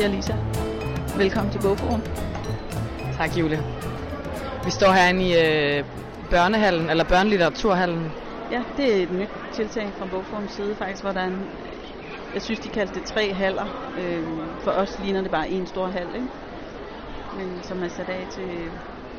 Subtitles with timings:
[0.00, 0.34] Per Lisa.
[1.16, 2.02] Velkommen til Bogforum.
[3.16, 3.62] Tak, Julie.
[4.64, 5.84] Vi står herinde i øh,
[6.30, 8.12] børnehallen, eller børnelitteraturhallen.
[8.50, 11.46] Ja, det er et nyt tiltag fra Bogforums side faktisk, hvor der er en,
[12.34, 13.66] jeg synes, de kaldte det tre haller.
[14.00, 14.24] Øh,
[14.60, 16.28] for os ligner det bare en stor hal, ikke?
[17.38, 18.48] Men som er sat af til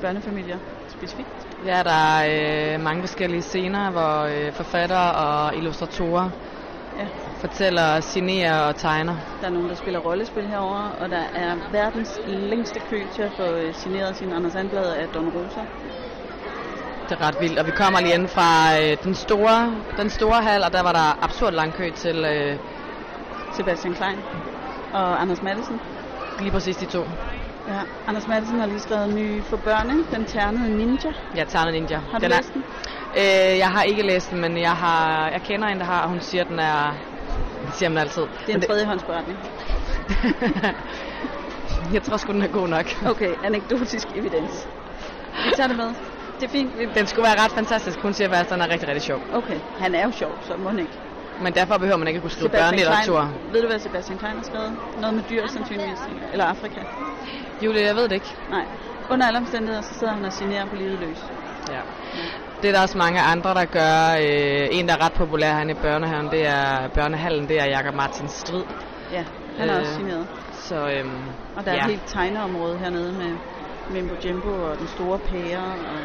[0.02, 0.58] børnefamilier
[0.90, 1.48] specifikt.
[1.66, 6.30] Ja, der er øh, mange forskellige scener, hvor øh, forfattere og illustratorer
[7.00, 7.08] Ja.
[7.42, 9.16] Fortæller, signerer og tegner.
[9.42, 13.32] Der er nogen, der spiller rollespil herover, og der er verdens længste kø til at
[13.38, 15.62] få øh, signeret sin Anders Sandblad af Don Rosa.
[17.10, 17.60] Det er ret vildt.
[17.60, 18.50] Og vi kommer lige ind fra
[18.82, 22.58] øh, den, store, den store hal, og der var der absurd lang kø til øh,
[23.54, 24.18] Sebastian Klein
[24.94, 25.80] og Anders Madsen.
[26.40, 27.04] lige præcis de to.
[27.68, 29.90] Ja, Anders Madsen har lige skrevet en ny for børn?
[30.16, 31.14] Den ternede ninja.
[31.36, 32.00] Ja, Ternet Ninja.
[32.12, 32.64] Har du den er, læst den?
[33.18, 36.10] Øh, jeg har ikke læst den, men jeg, har, jeg kender en, der har, og
[36.10, 37.11] hun siger, at den er...
[37.66, 38.22] Det siger man altid.
[38.22, 39.40] Det er en tredjehåndsberetning.
[41.94, 42.86] jeg tror sgu, den er god nok.
[43.06, 44.68] Okay, anekdotisk evidens.
[45.46, 45.94] Vi tager det med.
[46.40, 46.78] Det er fint.
[46.78, 46.86] Vi...
[46.96, 48.00] Den skulle være ret fantastisk.
[48.00, 49.22] Hun siger faktisk, at den er rigtig, rigtig sjov.
[49.34, 51.00] Okay, han er jo sjov, så må han ikke.
[51.40, 53.34] Men derfor behøver man ikke at kunne skrive børnelitteratur.
[53.52, 54.78] Ved du, hvad Sebastian Klein har skrevet?
[54.98, 56.00] Noget med dyr, sandsynligvis.
[56.32, 56.82] Eller Afrika.
[57.62, 58.36] Julie, jeg ved det ikke.
[58.50, 58.66] Nej.
[59.10, 61.32] Under alle omstændigheder, så sidder han og signerer på livet løs.
[61.70, 61.82] Ja.
[62.62, 63.96] Det er der også mange andre, der gør.
[64.22, 67.96] Øh, en, der er ret populær herinde i børnehaven, det er børnehallen, det er Jakob
[67.96, 68.64] Martin Strid.
[69.12, 69.26] Ja,
[69.58, 70.28] han har Øh, også signeret.
[70.52, 71.82] Så øhm, Og der er ja.
[71.86, 73.38] et helt tegneområde hernede med
[73.90, 75.64] Mimbo Jimbo og den store pære.
[75.92, 76.00] Og,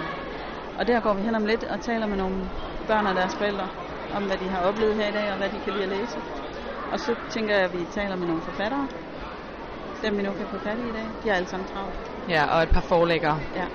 [0.79, 2.51] og der går vi hen om lidt og taler med nogle
[2.87, 3.69] børn og deres forældre
[4.13, 6.21] om, hvad de har oplevet her i dag, og hvad de kan lide at læse.
[6.93, 8.89] Og så tænker jeg, at vi taler med nogle forfattere.
[10.03, 11.07] Dem vi nu kan få fat i i dag.
[11.23, 11.97] De er alle sammen travlt.
[12.29, 13.41] ja, og et par forlæggere.
[13.55, 13.67] Ja.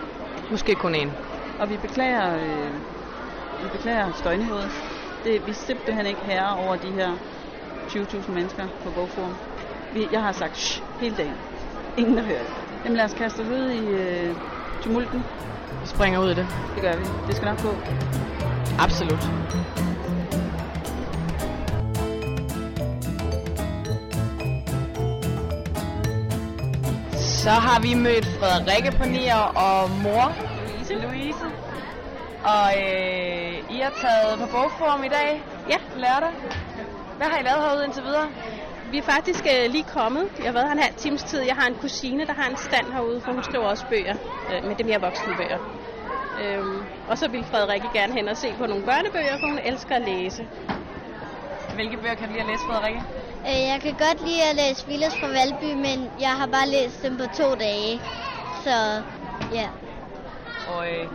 [0.49, 1.16] Måske kun en.
[1.61, 2.73] Og vi beklager, øh,
[3.63, 4.69] vi beklager støjniveauet.
[5.23, 7.11] Det, vi er simpelthen ikke herre over de her
[7.87, 9.35] 20.000 mennesker på Bogforum.
[9.93, 11.33] Vi, jeg har sagt shh hele dagen.
[11.97, 12.53] Ingen hører det.
[12.85, 14.35] Jamen lad os kaste os ud i øh,
[14.81, 15.23] tumulten.
[15.81, 16.47] Vi springer ud i det.
[16.75, 17.05] Det gør vi.
[17.27, 17.75] Det skal nok gå.
[18.79, 19.21] Absolut.
[27.44, 30.50] Så har vi mødt Frederikke på nier og mor
[30.96, 31.07] Louise.
[31.07, 31.46] Louise.
[32.44, 35.41] Og øh, I har taget på bogform i dag.
[35.69, 35.78] Ja.
[35.96, 36.34] Lørdag.
[37.18, 38.28] Hvad har I lavet herude indtil videre?
[38.91, 40.24] Vi er faktisk øh, lige kommet.
[40.38, 41.41] Jeg har været her en halv times tid.
[41.41, 44.16] Jeg har en kusine, der har en stand herude, for hun skriver også bøger,
[44.51, 45.57] øh, men det er mere voksne bøger.
[46.44, 49.96] Øhm, og så vil Frederikke gerne hen og se på nogle børnebøger, for hun elsker
[49.96, 50.47] at læse.
[51.75, 53.01] Hvilke bøger kan du lide at læse, Frederikke?
[53.50, 57.03] Øh, Jeg kan godt lide at læse Vildes fra Valby, men jeg har bare læst
[57.03, 58.01] dem på to dage.
[58.63, 59.01] Så
[59.53, 59.68] ja.
[60.67, 61.07] Og, øh,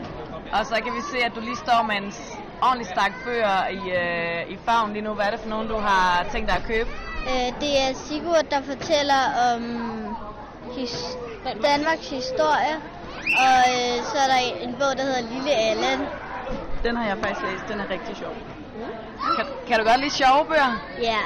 [0.52, 2.12] og så kan vi se, at du lige står med en
[2.62, 5.14] ordentlig stak bøger i, øh, i farven lige nu.
[5.14, 6.90] Hvad er det for nogen, du har tænkt dig at købe?
[7.28, 9.22] Øh, Det er Sigurd, der fortæller
[9.54, 9.62] om
[10.76, 11.18] his-
[11.62, 12.74] Danmarks historie.
[13.44, 16.00] Og øh, så er der en bog, der hedder Lille Allan.
[16.84, 17.68] Den har jeg faktisk læst.
[17.68, 18.34] Den er rigtig sjov.
[19.36, 20.72] Kan, kan du godt lide sjove bøger?
[20.98, 21.20] Ja.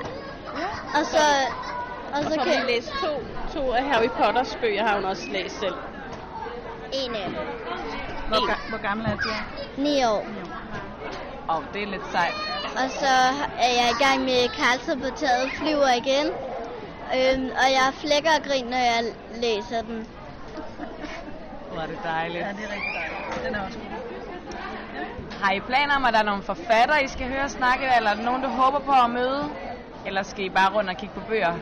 [0.95, 1.19] Og så,
[2.13, 3.13] og Og så så har kan vi læst to,
[3.55, 5.75] to af Harry Potters bøger, har hun også læst selv.
[6.93, 7.39] en af dem.
[8.31, 9.31] Hvor, ga- hvor gammel er du?
[9.83, 10.27] Ni år.
[11.49, 12.37] Åh, oh, det er lidt sejt.
[12.77, 13.15] Og så
[13.67, 16.27] er jeg i gang med Karlsson på taget flyver igen.
[17.17, 20.07] Øhm, og jeg flækker og grin, når jeg læser den.
[21.71, 22.47] Hvor er det dejligt.
[22.47, 23.45] Ja, det er rigtig dejligt.
[23.45, 23.91] Den er også god.
[25.41, 28.15] Har I planer om, at der er nogle forfattere, I skal høre snakke, eller er
[28.15, 29.51] der nogen, du håber på at møde?
[30.07, 31.55] Eller skal I bare rundt og kigge på bøger?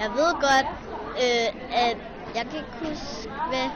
[0.00, 0.66] Jeg ved godt,
[1.24, 1.48] øh,
[1.86, 1.96] at
[2.34, 3.70] jeg kan ikke huske, hvad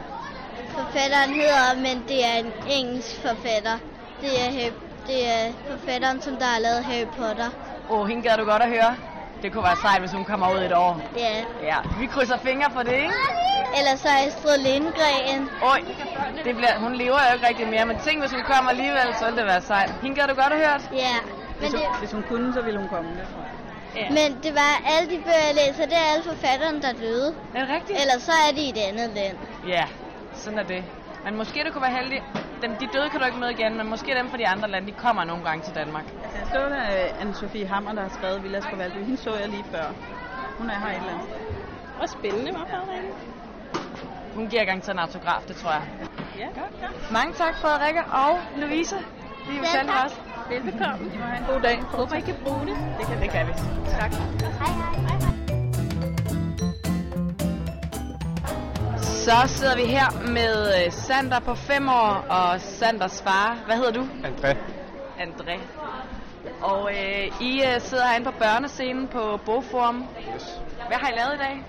[0.82, 3.76] forfatteren hedder, men det er en engelsk forfatter.
[4.22, 4.72] Det er, Harry,
[5.06, 7.48] det er forfatteren, som der har lavet Harry Potter.
[7.90, 8.96] Åh, oh, hende gad du godt at høre.
[9.42, 11.00] Det kunne være sejt, hvis hun kommer ud et år.
[11.16, 11.34] Ja.
[11.62, 13.14] Ja, vi krydser fingre for det, ikke?
[13.78, 15.42] Ellers så Astrid Lindgren.
[15.72, 15.80] Oj,
[16.44, 19.24] det bliver, hun lever jo ikke rigtig mere, men tænk, hvis hun kommer alligevel, så
[19.24, 19.90] ville det være sejt.
[20.02, 20.78] Hende gad du godt at høre.
[20.92, 21.16] Ja.
[21.60, 23.10] Men, Hvis hun, det, hvis hun kunne, så ville hun komme.
[23.10, 23.54] Det tror jeg.
[23.96, 24.08] Ja.
[24.18, 27.34] men det var alle de bøger, jeg læser, det er alle forfatterne, der døde.
[27.54, 28.00] Er det rigtigt?
[28.00, 29.36] Ellers så er de i et andet land.
[29.68, 29.84] Ja,
[30.38, 30.84] sådan er det.
[31.24, 32.22] Men måske du kunne være heldig.
[32.62, 34.86] Dem, de døde kan du ikke møde igen, men måske dem fra de andre lande,
[34.86, 36.04] de kommer nogle gange til Danmark.
[36.24, 36.82] Altså, jeg så der
[37.22, 38.96] Anne-Sophie Hammer, der har skrevet Villas på Valby.
[38.96, 39.84] Hende så jeg lige før.
[40.58, 41.38] Hun er her et eller andet sted.
[42.00, 43.08] Og spændende, var Frederikke?
[44.34, 45.82] Hun giver gang til en autograf, det tror jeg.
[46.38, 47.12] Ja, godt, godt.
[47.12, 48.96] Mange tak, Frederikke og Louise.
[49.48, 50.16] Vi vil Selv også.
[50.48, 51.14] Velbekomme.
[51.14, 51.82] I må have en god dag.
[51.82, 52.76] Håber, I kan bruge det.
[52.98, 53.52] Det kan, det kan vi.
[53.90, 54.12] Tak.
[54.12, 55.47] Hej hej.
[59.28, 63.58] Så sidder vi her med øh, Sander på 5 år og Sanders far.
[63.66, 64.00] Hvad hedder du?
[64.24, 64.56] André.
[65.18, 65.60] André.
[66.62, 70.04] Og øh, I øh, sidder herinde på børnescenen på Bogforum.
[70.34, 70.60] Yes.
[70.86, 71.64] Hvad har I lavet i dag?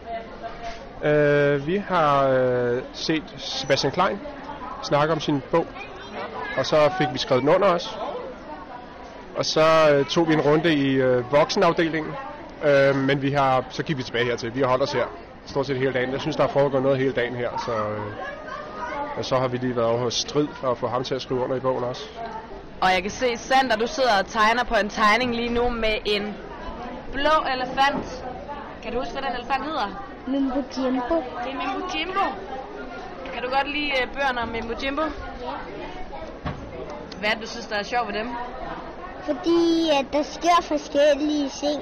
[1.12, 4.20] Øh, vi har øh, set Sebastian Klein
[4.84, 5.68] snakke om sin bog,
[6.58, 8.00] og så fik vi skrevet den under os.
[9.36, 12.12] Og så øh, tog vi en runde i øh, voksenafdelingen,
[12.66, 14.56] øh, men vi har, så gik vi tilbage hertil.
[14.56, 16.12] Vi har holdt os her stort set hele dagen.
[16.12, 19.58] Jeg synes, der er foregået noget hele dagen her, så, øh, og så har vi
[19.58, 21.84] lige været over hos Strid for at få ham til at skrive under i bogen
[21.84, 22.04] også.
[22.82, 25.96] Og jeg kan se, Sander, du sidder og tegner på en tegning lige nu med
[26.06, 26.36] en
[27.12, 28.26] blå elefant.
[28.84, 29.88] Kan du huske, hvad den elefant hedder?
[30.28, 31.16] Mimbo Jimbo.
[31.44, 32.26] Det er Mimbo Jimbo.
[33.34, 35.02] Kan du godt lide uh, bøgerne om Mimbo Jimbo?
[35.02, 35.10] Ja.
[37.20, 38.30] Hvad er det, du synes, der er sjovt ved dem?
[39.24, 41.82] Fordi at der sker forskellige ting.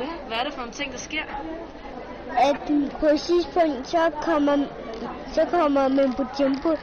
[0.00, 0.08] Ja.
[0.26, 1.22] Hvad er det for nogle ting, der sker?
[2.36, 2.56] At
[3.00, 4.56] på et tidspunkt, så kommer,
[5.32, 6.76] så kommer Mimbo Jimbo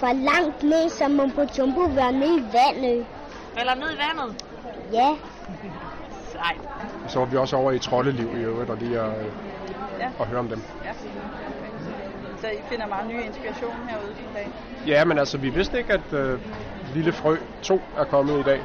[0.00, 3.06] for langt ned, så Mimbo Jimbo være nede i vandet.
[3.56, 4.36] Falder ned i vandet?
[4.92, 5.08] Ja.
[6.32, 6.60] Sejt.
[7.08, 9.26] Så var vi også over i Troldeliv i øvrigt, og lige at, øh,
[10.00, 10.08] Ja.
[10.20, 10.62] at høre om dem.
[10.84, 10.92] Ja.
[12.40, 14.48] Så I finder meget ny inspiration herude i dag.
[14.86, 16.38] Ja, men altså, vi vidste ikke, at øh,
[16.94, 18.60] Lille Frø 2 er kommet i dag,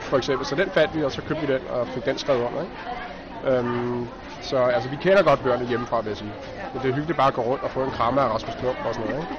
[0.00, 0.46] for eksempel.
[0.46, 2.60] Så den fandt vi, og så købte vi den og fik den skrevet under.
[2.62, 3.58] Ikke?
[3.58, 4.08] Øhm,
[4.44, 6.32] så altså, vi kender godt bøgerne hjemmefra, vil jeg sige.
[6.72, 8.78] Men det er hyggeligt bare at gå rundt og få en krammer af Rasmus Klump
[8.86, 9.22] og sådan noget.
[9.22, 9.34] Ikke?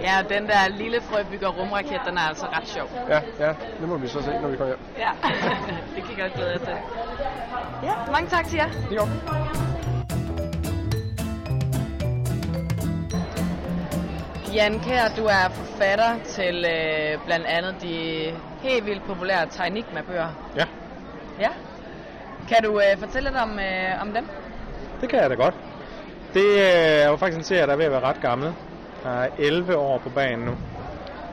[0.00, 2.88] Ja, og den der lille frø bygger rumraket, den er altså ret sjov.
[3.08, 4.78] Ja, ja, det må vi så se, når vi kommer hjem.
[4.98, 5.10] Ja,
[5.94, 6.76] det kan jeg godt glæde jer til.
[7.82, 8.68] Ja, mange tak til jer.
[8.90, 9.02] Jo.
[14.54, 17.96] Jan Kær, du er forfatter til øh, blandt andet de
[18.60, 20.28] helt vildt populære Tainikma-bøger.
[20.56, 20.64] Ja,
[21.40, 21.48] Ja.
[22.48, 24.24] Kan du øh, fortælle lidt om, øh, om dem?
[25.00, 25.54] det kan jeg da godt.
[26.34, 28.48] Det øh, er jo faktisk en serie, der er ved at være ret gammel.
[29.02, 30.54] Der er 11 år på banen nu.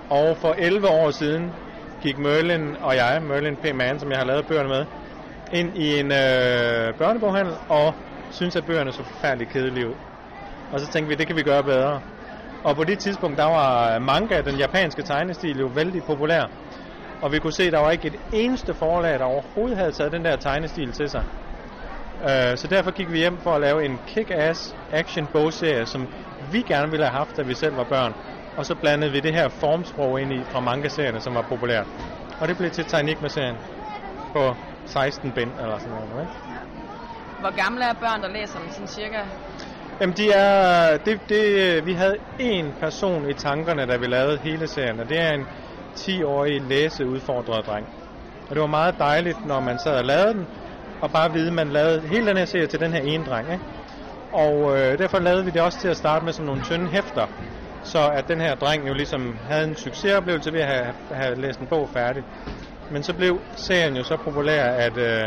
[0.10, 1.54] Og for 11 år siden
[2.02, 3.66] gik Merlin og jeg, Merlin P.
[3.76, 4.86] Mann, som jeg har lavet bøgerne med,
[5.60, 7.94] ind i en øh, børneboghandel og
[8.32, 9.96] synes at bøgerne så forfærdeligt kedelige ud.
[10.72, 12.02] Og så tænkte vi, det kan vi gøre bedre.
[12.64, 16.63] Og på det tidspunkt, der var manga, den japanske tegnestil, jo vældig populær.
[17.22, 20.12] Og vi kunne se, at der var ikke et eneste forlag, der overhovedet havde taget
[20.12, 21.24] den der tegnestil til sig.
[22.22, 24.60] Øh, så derfor gik vi hjem for at lave en kick-ass
[24.92, 26.08] action bogserie, som
[26.52, 28.14] vi gerne ville have haft, da vi selv var børn.
[28.58, 31.88] Og så blandede vi det her formsprog ind i fra manga-serierne, som var populært.
[32.40, 33.58] Og det blev til Tainikma-serien
[34.34, 34.56] på
[34.86, 36.24] 16 bind eller sådan noget.
[36.24, 36.36] Ikke?
[37.40, 39.22] Hvor gamle er børn, der læser dem sådan cirka?
[40.00, 41.46] Jamen, de er, det, det,
[41.86, 45.46] vi havde én person i tankerne, da vi lavede hele serien, og det er en
[46.00, 47.88] 10-årig læseudfordret dreng.
[48.50, 50.46] Og det var meget dejligt, når man sad og lavede den,
[51.02, 53.54] og bare vide, at man lavede hele den her serie til den her ene dreng.
[53.54, 53.66] Ikke?
[54.34, 57.28] Og øh, derfor lavede vi det også til at starte med som nogle tynde hæfter,
[57.84, 61.60] så at den her dreng jo ligesom havde en succesoplevelse ved at have, have læst
[61.60, 62.24] en bog færdig.
[62.90, 65.24] Men så blev serien jo så populær, at, øh,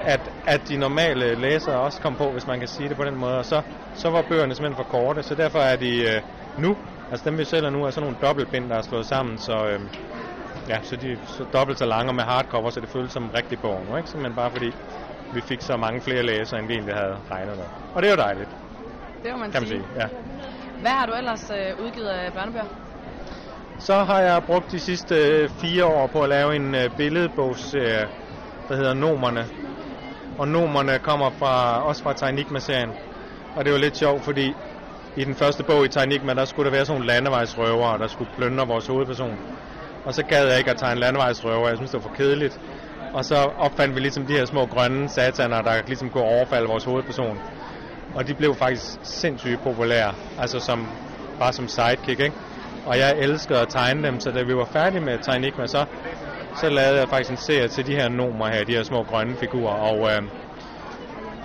[0.00, 3.16] at, at de normale læsere også kom på, hvis man kan sige det på den
[3.20, 3.36] måde.
[3.38, 3.62] Og så,
[3.94, 6.22] så var bøgerne simpelthen for korte, så derfor er de øh,
[6.56, 6.76] nu,
[7.10, 9.80] altså dem vi sælger nu, er sådan nogle dobbeltbind, der er slået sammen, så, øh,
[10.68, 13.34] ja, så de er så dobbelt så lange med hardcover, så det føles som en
[13.34, 14.10] rigtig bog nu, ikke?
[14.10, 14.70] Simpelthen bare fordi
[15.34, 17.66] vi fik så mange flere læsere, end vi egentlig havde regnet med.
[17.94, 18.50] Og det er jo dejligt,
[19.22, 19.84] Det må man, kan man sige.
[20.00, 20.06] Ja.
[20.80, 22.66] Hvad har du ellers øh, udgivet af børnebøger?
[23.78, 28.08] Så har jeg brugt de sidste øh, fire år på at lave en øh, billedbogsserie,
[28.68, 29.44] der hedder Nomerne.
[30.38, 32.94] Og Nomerne kommer fra, også fra Tainikma-serien.
[33.54, 34.54] Og det var lidt sjovt, fordi
[35.16, 38.30] i den første bog i Tainikma, der skulle der være sådan nogle landevejsrøvere, der skulle
[38.36, 39.38] plyndre vores hovedperson.
[40.04, 42.60] Og så gad jeg ikke at tegne landevejsrøver, jeg synes det var for kedeligt.
[43.12, 46.84] Og så opfandt vi ligesom de her små grønne sataner, der ligesom kunne overfalde vores
[46.84, 47.38] hovedperson.
[48.14, 50.88] Og de blev faktisk sindssygt populære, altså som,
[51.38, 52.36] bare som sidekick, ikke?
[52.84, 55.84] Og jeg elskede at tegne dem, så da vi var færdige med Tainikma, så,
[56.60, 59.36] så lavede jeg faktisk en serie til de her nomer her, de her små grønne
[59.36, 59.74] figurer.
[59.74, 60.22] Og, øh,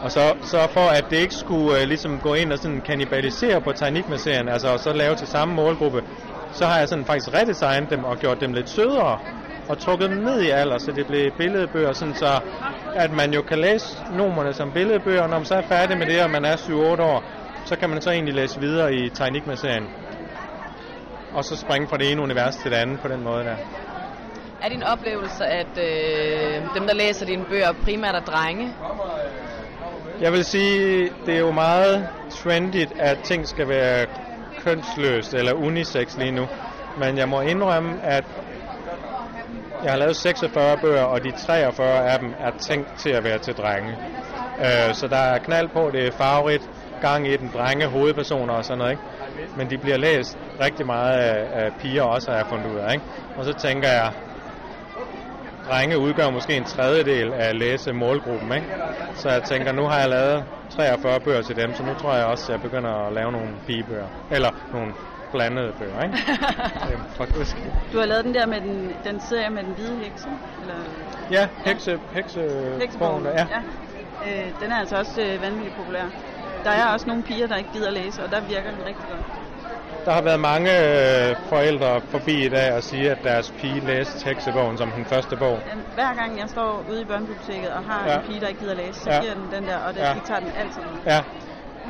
[0.04, 3.62] og så, så for at det ikke skulle øh, ligesom gå ind og sådan kanibalisere
[3.62, 6.02] på Tainikma-serien, altså så lave til samme målgruppe,
[6.52, 9.20] så har jeg sådan faktisk redesignet dem og gjort dem lidt sødere
[9.70, 12.42] og trukket dem ned i alder, så det blev billedbøger, sådan så
[12.96, 16.06] at man jo kan læse numerne som billedbøger, og når man så er færdig med
[16.06, 17.24] det, og man er 7-8 år,
[17.66, 19.88] så kan man så egentlig læse videre i Tainikma-serien.
[21.34, 23.58] Og så springe fra det ene univers til det andet på den måde der.
[24.62, 28.74] Er din oplevelse, at øh, dem, der læser dine bøger, primært er drenge?
[30.22, 34.06] Jeg vil sige, det er jo meget trendigt, at ting skal være
[34.64, 36.48] kønsløst eller unisex lige nu.
[36.98, 38.24] Men jeg må indrømme, at
[39.84, 43.40] jeg har lavet 46 bøger, og de 43 af dem er tænkt til at være
[43.40, 43.92] til drenge.
[44.60, 46.70] Øh, så der er knald på, det er farverigt,
[47.02, 48.92] gang i den drenge, hovedpersoner og sådan noget.
[48.92, 49.58] Ikke?
[49.58, 52.94] Men de bliver læst rigtig meget af, af piger også, har jeg fundet ud af.
[52.94, 53.06] Ikke?
[53.38, 54.12] Og så tænker jeg,
[55.68, 58.68] drenge udgør måske en tredjedel af læsemålgruppen, ikke?
[59.14, 62.26] Så jeg tænker, nu har jeg lavet 43 bøger til dem, så nu tror jeg
[62.26, 64.08] også, at jeg begynder at lave nogle pigebøger.
[64.32, 64.94] Eller nogle
[65.32, 66.18] blandede bøger, ikke?
[66.92, 67.72] Øhm, for skyld.
[67.94, 70.30] Du har lavet den der med den, den serie med den hvide hekse,
[70.62, 70.76] eller
[71.32, 72.42] Ja, hekse, hekse,
[72.82, 73.26] heksebogen.
[73.26, 73.46] der, ja.
[73.56, 73.62] ja.
[74.46, 76.06] Øh, den er altså også øh, vanvittigt populær.
[76.64, 79.41] Der er også nogle piger, der ikke gider læse, og der virker den rigtig godt.
[80.06, 84.30] Der har været mange øh, forældre forbi i dag og sige, at deres pige læste
[84.30, 85.58] heksebogen som den første bog.
[85.94, 88.16] Hver gang jeg står ude i børnebiblioteket og har Ja.
[88.16, 89.20] en pige, der ikke gider læse, så Ja.
[89.22, 90.14] giver den den der, og det, Ja.
[90.14, 90.82] vi tager den altid.
[91.06, 91.20] Ja,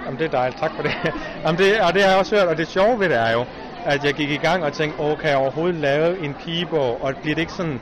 [0.05, 0.60] Jamen, det er dejligt.
[0.60, 0.91] Tak for det.
[1.46, 1.81] Jamen, det.
[1.86, 3.46] Og det har jeg også hørt, og det sjove ved det er jo,
[3.86, 7.01] at jeg gik i gang og tænkte, åh, kan jeg overhovedet lave en pigebog?
[7.01, 7.79] Og bliver det ikke sådan,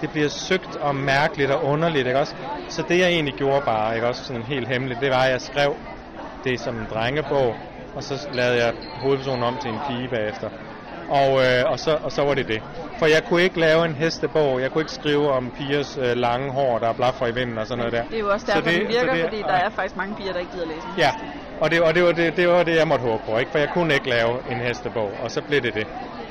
[0.00, 2.34] det bliver søgt og mærkeligt og underligt, ikke også?
[2.68, 5.40] Så det jeg egentlig gjorde bare, ikke også sådan helt hemmeligt, det var, at jeg
[5.40, 5.76] skrev
[6.44, 7.56] det som en drengebog,
[7.98, 10.48] og så lavede jeg hovedpersonen om til en pige bagefter.
[11.20, 12.60] Og, øh, og, så, og så var det det.
[12.98, 16.48] For jeg kunne ikke lave en hestebog, jeg kunne ikke skrive om pigers øh, lange
[16.56, 18.04] hår, der blaffer i vinden og sådan noget der.
[18.04, 20.14] Det er jo også Så derfor, det, den virker, så fordi der er faktisk mange
[20.18, 20.88] piger, der ikke gider læse.
[21.04, 21.10] Ja,
[21.62, 23.50] og det, og det, var det, det var det, jeg måtte håbe på, ikke?
[23.52, 25.86] for jeg kunne ikke lave en hestebog, og så blev det det.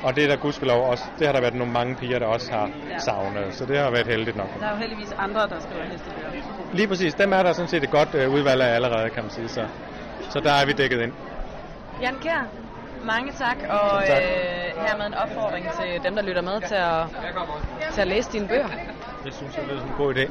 [0.06, 2.48] Og det er der gudskelov også, det har der været nogle mange piger, der også
[2.52, 2.98] har Ja.
[2.98, 4.50] savnet, så det har været heldigt nok.
[4.60, 6.30] Der er jo heldigvis andre, der skriver hestebøger.
[6.72, 9.30] Lige præcis, dem er der sådan set et godt øh, udvalg af allerede, kan man
[9.30, 9.64] sige, så,
[10.32, 11.12] så der er vi dækket ind.
[12.02, 12.42] Jan Kjær,
[13.04, 14.16] mange tak, og Tak.
[14.22, 17.04] øh, hermed en opfordring til dem, der lytter med til at,
[17.94, 18.68] til at læse dine bøger.
[19.24, 20.30] Det synes jeg lyder som en god idé.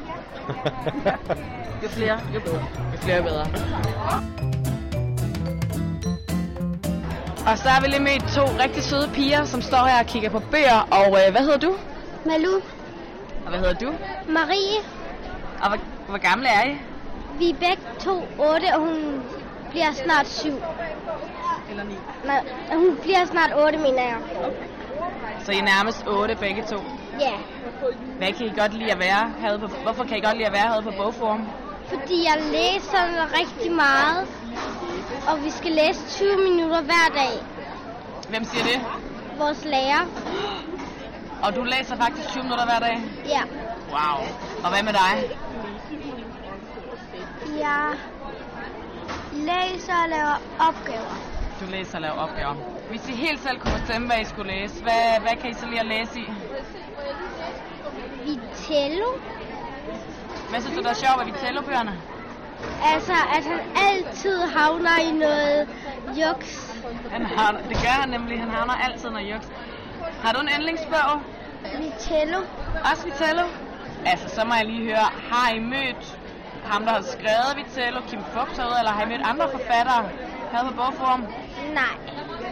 [1.82, 2.62] Jo flere, jo bedre.
[2.92, 3.46] Jo flere jo bedre.
[7.50, 10.30] Og så har vi lige mødt to rigtig søde piger, som står her og kigger
[10.30, 10.88] på bøger.
[10.90, 11.74] Og øh, hvad hedder du?
[12.26, 12.54] Malu,
[13.44, 13.92] Og hvad hedder du?
[14.28, 14.78] Marie,
[15.62, 16.78] Og hvor, hvor gamle er I?
[17.38, 19.22] vi er begge to 8, og hun
[19.70, 20.48] bliver snart 7.
[21.70, 21.94] Eller ni.
[22.24, 22.44] Nej,
[22.74, 24.16] hun bliver snart 8, mener jeg.
[25.44, 26.76] Så I er nærmest otte begge to.
[27.20, 27.32] Ja,
[28.18, 30.52] Hvad kan I godt lide at være herude på, hvorfor kan I godt lide at
[30.52, 31.48] være herude på Bogforum?
[31.88, 33.04] fordi jeg læser
[33.40, 34.28] rigtig meget,
[35.30, 37.32] og vi skal læse 20 minutter hver dag.
[38.28, 38.80] Hvem siger det?
[39.38, 40.06] Vores lærer,
[41.42, 43.02] Og du læser faktisk 20 minutter hver dag?
[43.26, 43.40] ja.
[43.90, 44.26] Wow.
[44.64, 45.30] Og hvad med dig?
[47.58, 47.92] Jeg
[49.32, 51.27] læser og laver opgaver.
[51.60, 52.54] Du læser og laver opgaver.
[52.90, 55.66] Hvis I helt selv kunne bestemme, hvad I skulle læse, hvad, hvad kan I så
[55.66, 56.26] lige at læse i?
[58.24, 59.06] Vitello,
[60.50, 61.98] Hvad synes du, der er sjovt ved Vitello-bøgerne?
[62.94, 63.60] altså at han
[63.90, 65.68] altid havner i noget
[66.20, 66.74] juks.
[67.10, 68.40] Han har, det gør han nemlig.
[68.40, 69.48] Han havner altid noget juks.
[70.22, 71.22] Har du en yndlingsbog?
[71.78, 72.38] Vitello,
[72.92, 73.44] Også Vitello?
[74.06, 76.18] Altså, så må jeg lige høre, har I mødt
[76.64, 80.02] ham, der har skrevet Vitello, Kim Fuchs herude, eller har I mødt andre forfattere
[80.52, 81.26] her på Bogforum?
[81.74, 81.94] Nej,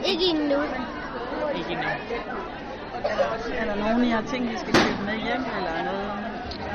[0.05, 0.63] ikke endnu.
[1.59, 1.89] Ikke endnu.
[3.55, 6.13] Er der nogen, I har tænkt, I skal købe med hjem, eller er noget,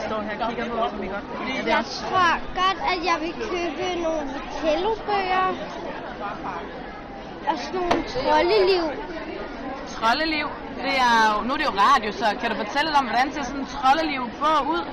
[0.07, 1.57] står her og kigger på, som I godt kan lide?
[1.57, 2.31] Er det Jeg tror
[2.61, 5.47] godt, at jeg vil købe nogle Vitello-bøger.
[7.47, 8.83] Og sådan nogle troldeliv.
[9.95, 10.47] Troldeliv,
[10.85, 13.33] det er jo, nu er det jo radio, så kan du fortælle lidt om, hvordan
[13.33, 14.83] ser sådan en troldeliv bog ud?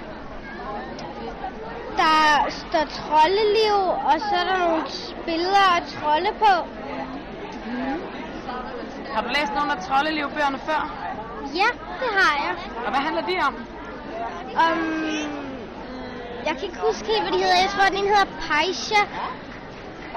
[1.97, 3.77] Der står troldeliv,
[4.09, 4.85] og så er der nogle
[5.27, 6.55] billeder af trolde på.
[9.19, 10.83] Har du læst nogle af troldeliv-bøgerne før?
[11.61, 11.69] Ja,
[12.01, 12.55] det har jeg.
[12.87, 13.55] Og hvad handler de om?
[14.65, 15.33] Um,
[16.47, 17.59] jeg kan ikke huske helt, hvad de hedder.
[17.65, 19.03] Jeg tror, den ene hedder Paisha.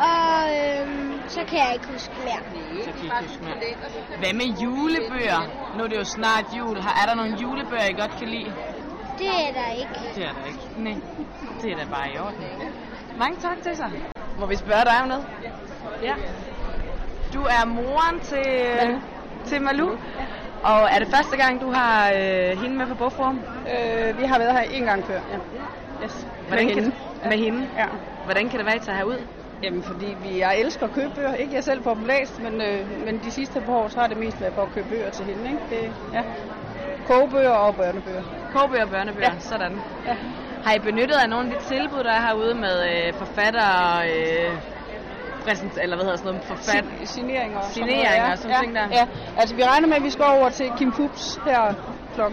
[0.10, 2.42] Og øhm, så kan jeg ikke huske mere.
[2.86, 3.58] Så kan ikke huske mere.
[4.24, 5.42] Hvad med julebøger?
[5.78, 6.78] Nu er det jo snart jul.
[6.82, 8.54] Har- Er der nogle julebøger, I godt kan lide?
[9.18, 10.00] Det er der ikke.
[10.16, 10.64] Det er der ikke.
[10.78, 10.96] Nej,
[11.62, 12.44] det er da bare i orden.
[13.18, 13.92] Mange tak til sig.
[14.40, 15.26] Må vi spørge dig om noget?
[16.02, 16.14] Ja.
[17.34, 19.00] Du er moren til,
[19.46, 19.90] til Malu.
[20.64, 23.40] Og er det første gang, du har øh, hende med på bogforum?
[23.68, 25.38] Øh, vi har været her en gang før, ja.
[26.04, 26.28] Yes.
[26.48, 26.96] Hvordan med kan, hende.
[27.30, 27.68] Med hende?
[27.78, 27.86] Ja.
[28.26, 29.18] Hvordan kan det være, at I tager herud?
[29.64, 31.34] Jamen, fordi vi, jeg elsker at købe bøger.
[31.34, 34.08] Ikke jeg selv får dem læst, men, øh, men de sidste par år, så har
[34.08, 35.46] det mest været for at købe bøger til hende.
[35.46, 35.60] Ikke?
[35.70, 36.24] Det, ja.
[37.08, 38.24] Kogebøger og børnebøger.
[38.54, 39.40] Kogebøger og børnebøger, ja.
[39.40, 39.82] sådan.
[40.08, 40.16] Ja.
[40.64, 44.54] Har I benyttet af nogle af de tilbud, der er herude med øh, forfattere, øh,
[45.46, 46.86] præsent, eller hvad hedder sådan noget, forfat...
[47.16, 48.88] Signeringer og sådan Signeringer noget, og sådan ting der.
[49.00, 49.06] Ja,
[49.42, 51.62] altså vi regner med, at vi skal over til Kim Pups her
[52.16, 52.22] kl.
[52.22, 52.28] 14.30.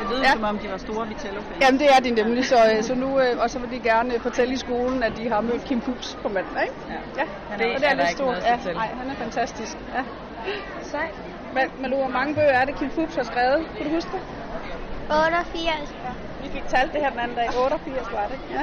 [0.00, 0.32] Det lyder Ja.
[0.32, 1.58] som om, de var store Vitello-fans.
[1.62, 4.20] Jamen det er de nemlig, så, øh, så nu, øh, og så vil de gerne
[4.20, 6.74] fortælle i skolen, at de har mødt Kim Pups på mandag, ikke?
[6.88, 6.94] Ja.
[7.20, 7.24] Ja,
[7.64, 8.36] Det og det er, er der lidt stort.
[8.66, 9.76] Ja, nej, han er fantastisk.
[9.96, 10.02] Ja.
[10.82, 11.08] Sej.
[11.54, 13.60] Men, men hvor mange bøger er det, Kim Pups har skrevet?
[13.76, 14.20] Kunne du huske det?
[15.10, 15.94] 88.
[16.42, 17.48] Vi fik talt det her den anden dag.
[17.64, 18.38] 88 var det.
[18.50, 18.62] Ja.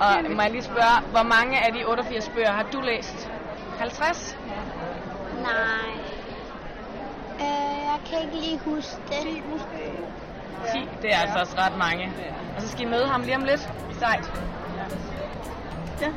[0.00, 3.30] Og må jeg lige spørge, hvor mange af de 88 bøger har du læst?
[3.78, 4.36] 50?
[5.42, 5.90] Nej.
[7.40, 9.22] Øh, jeg kan ikke lige huske det.
[9.22, 9.92] 10 måske.
[10.72, 12.12] 10, det er altså også ret mange.
[12.56, 13.68] Og så skal I møde ham lige om lidt.
[13.98, 14.32] Sejt.
[16.00, 16.08] Ja,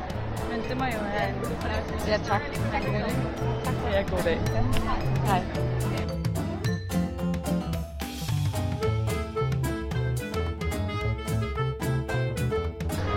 [0.50, 2.10] men det må jo have en fornøjelse.
[2.10, 2.42] Ja, tak.
[2.72, 3.16] Tak for det.
[3.64, 3.74] Tak
[4.08, 4.16] for.
[4.16, 4.40] God dag.
[5.26, 5.42] Hej.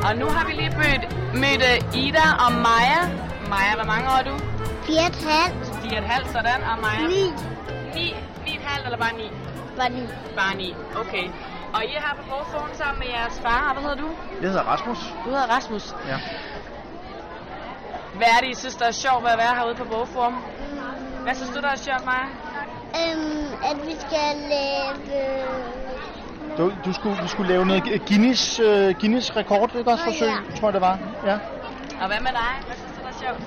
[0.07, 1.03] Og nu har vi lige mødt,
[1.43, 3.01] mødt øh, Ida og Maja.
[3.49, 4.35] Maja, hvor mange år er du?
[4.87, 5.65] Fire et halvt.
[5.65, 6.61] 4,5, sådan.
[6.71, 7.07] Og Maja?
[7.07, 7.23] Ni.
[7.93, 9.31] 9, 9,5 eller bare 9?
[9.77, 10.03] Var ni.
[10.37, 11.25] Bare 9, okay.
[11.73, 13.73] Og I er her på Borgforum sammen med jeres far.
[13.73, 14.09] Hvad hedder du?
[14.41, 14.99] Jeg hedder Rasmus.
[15.25, 15.95] Du hedder Rasmus.
[16.07, 16.17] Ja.
[18.17, 20.35] Hvad er det, I synes, der er sjovt ved at være herude på Bogforum?
[21.23, 22.27] Hvad synes du, der er sjovt, Maja?
[23.01, 25.82] Øhm, at vi skal lave...
[26.57, 28.65] Du, du skulle, vi skulle lave noget Guinness, uh,
[28.99, 30.59] Guinness rekord, ikke også forsøg, ja.
[30.59, 30.99] tror jeg det var.
[31.25, 31.37] Ja.
[32.01, 32.53] Og hvad med dig?
[32.67, 33.41] Hvad synes du, der er sjovt?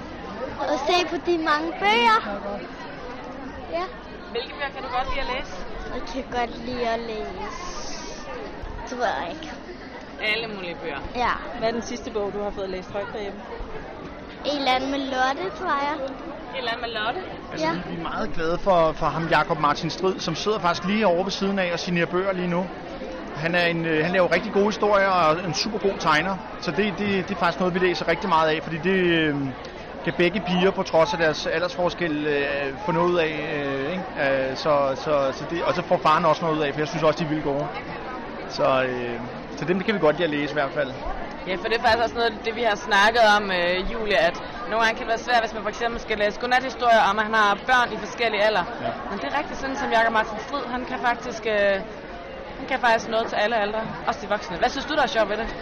[0.72, 2.18] Og se på de mange bøger.
[3.72, 3.84] Ja.
[4.30, 5.54] Hvilke bøger kan du godt lide at læse?
[5.94, 7.60] Jeg kan godt lide at læse.
[8.90, 9.52] Tror jeg ikke.
[10.20, 10.98] Alle mulige bøger.
[11.14, 11.32] Ja.
[11.58, 13.40] Hvad er den sidste bog, du har fået læst højt derhjemme?
[14.44, 15.94] En eller anden med Lotte, tror jeg.
[16.54, 17.20] Et eller andet med Lotte.
[17.52, 17.72] Altså, Ja.
[17.72, 21.06] vi vi er meget glade for, for ham, Jakob Martin Strid, som sidder faktisk lige
[21.06, 22.66] over ved siden af og signerer bøger lige nu.
[23.36, 26.36] Han, er en, øh, han laver rigtig gode historier og en super god tegner.
[26.60, 29.34] Så det, det, det er faktisk noget, vi læser rigtig meget af, fordi det øh,
[30.04, 33.32] kan begge piger på trods af deres aldersforskel øh, få noget ud af.
[33.54, 34.50] Øh, ikke?
[34.50, 36.88] Øh, så, så, så det, og så får faren også noget ud af, for jeg
[36.88, 37.66] synes også, de er vildt gode.
[38.48, 39.20] Så, øh,
[39.56, 40.90] så dem kan vi godt lide at læse i hvert fald.
[41.46, 44.18] Ja, for det er faktisk også noget af det, vi har snakket om, øh, Julia,
[44.28, 44.36] at
[44.70, 47.24] nogle gange kan det være svært, hvis man for eksempel skal læse godnathistorier om, at
[47.28, 48.64] han har børn i forskellige alder.
[48.84, 48.90] Ja.
[49.10, 51.42] Men det er rigtigt sådan, som Jakob Martin Strid, han kan faktisk...
[51.46, 51.80] Øh,
[52.58, 54.56] den kan faktisk noget til alle aldre, også de voksne.
[54.56, 55.56] Hvad synes du, der er sjovt ved det?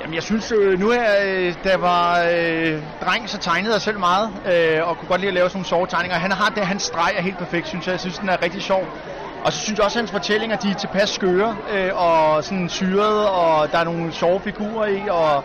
[0.00, 3.82] Jamen jeg synes øh, nu her, øh, da jeg var øh, dreng, så tegnede jeg
[3.82, 6.18] selv meget, øh, og kunne godt lide at lave sådan nogle sjove tegninger.
[6.18, 7.92] Han har det, hans streg er helt perfekt, synes jeg.
[7.92, 8.88] Jeg synes, den er rigtig sjov.
[9.44, 12.68] Og så synes jeg også, at hans fortællinger, de er tilpas skøre, øh, og sådan
[12.68, 15.44] syrede, og der er nogle sjove figurer i, og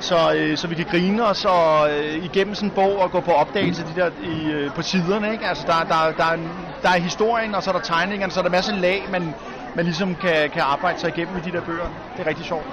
[0.00, 3.20] så, øh, så vi kan grine os og, øh, igennem sådan en bog og gå
[3.20, 5.32] på opdagelse de der, i, øh, på siderne.
[5.32, 5.46] Ikke?
[5.46, 6.36] Altså, der, der, der, er,
[6.82, 9.34] der er historien, og så er der tegningerne, så er der masser af lag, man,
[9.74, 11.88] man ligesom kan, kan arbejde sig igennem i de der bøger.
[12.16, 12.66] Det er rigtig sjovt.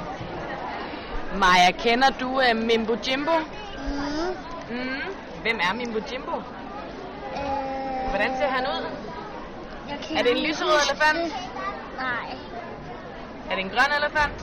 [1.36, 3.32] Maja, kender du øh, Mimbo Jimbo?
[3.40, 4.76] Mm.
[4.76, 5.02] Mm.
[5.42, 6.36] Hvem er Mimbo Jimbo?
[7.36, 8.86] Øh, Hvordan ser han ud?
[10.18, 11.34] Er det en lyserød huske elefant?
[11.98, 12.28] Nej.
[13.50, 14.38] Er det en grøn elefant?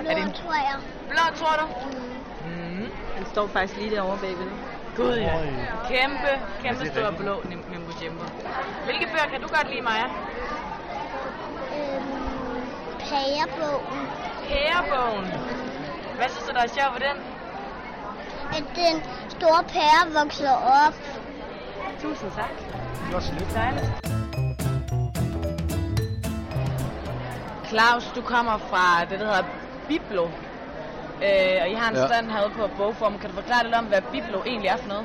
[0.00, 0.76] Blå, Er det en tror jeg.
[1.08, 1.66] blå, tror du?
[2.46, 2.80] Mm.
[2.80, 2.90] Mm.
[3.16, 4.50] Han står faktisk lige derovre bagved.
[4.96, 5.32] Gud ja.
[5.88, 6.30] Kæmpe,
[6.62, 8.24] kæmpe stor blå Mimbo Jimbo.
[8.84, 10.06] Hvilke bøger kan du godt lide, Maja?
[13.10, 14.02] Pærebogen.
[14.48, 15.26] Pærebogen.
[16.16, 17.18] Hvad synes du, der er sjovt ved den?
[18.58, 18.96] At den
[19.28, 20.50] store pære vokser
[20.86, 20.94] op.
[22.02, 22.50] Tusind tak.
[23.38, 23.54] Lidt.
[23.54, 23.86] Dejligt.
[27.68, 29.44] Claus, du kommer fra det, der hedder
[29.88, 30.24] Biblo.
[31.22, 32.06] Øh, og I har en Ja.
[32.06, 33.18] stand herude på bogform.
[33.18, 35.04] Kan du forklare lidt om, hvad Biblo egentlig er for noget?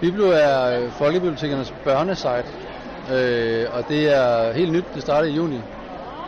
[0.00, 2.44] Biblo er øh, Folkebibliotekernes børnesite,
[3.12, 5.60] øh, og det er helt nyt, det startede i juni.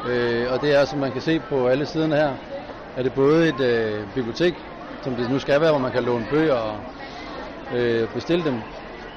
[0.04, 2.36] Øh, og det er, som man kan se på alle siderne her,
[2.96, 4.54] er det både et øh, bibliotek,
[5.02, 6.80] som det nu skal være, hvor man kan låne bøger og
[7.70, 8.62] øh, bestille dem.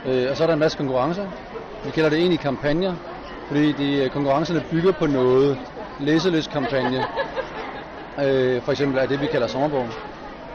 [0.06, 1.28] Øh, og så er der en masse konkurrencer.
[1.84, 2.96] Vi kalder det egentlig kampagner,
[3.48, 5.58] fordi de, øh, konkurrencerne bygger på noget.
[5.98, 6.98] Læseløskampagne,
[8.20, 9.91] øh, for eksempel er det, vi kalder sommerbogen.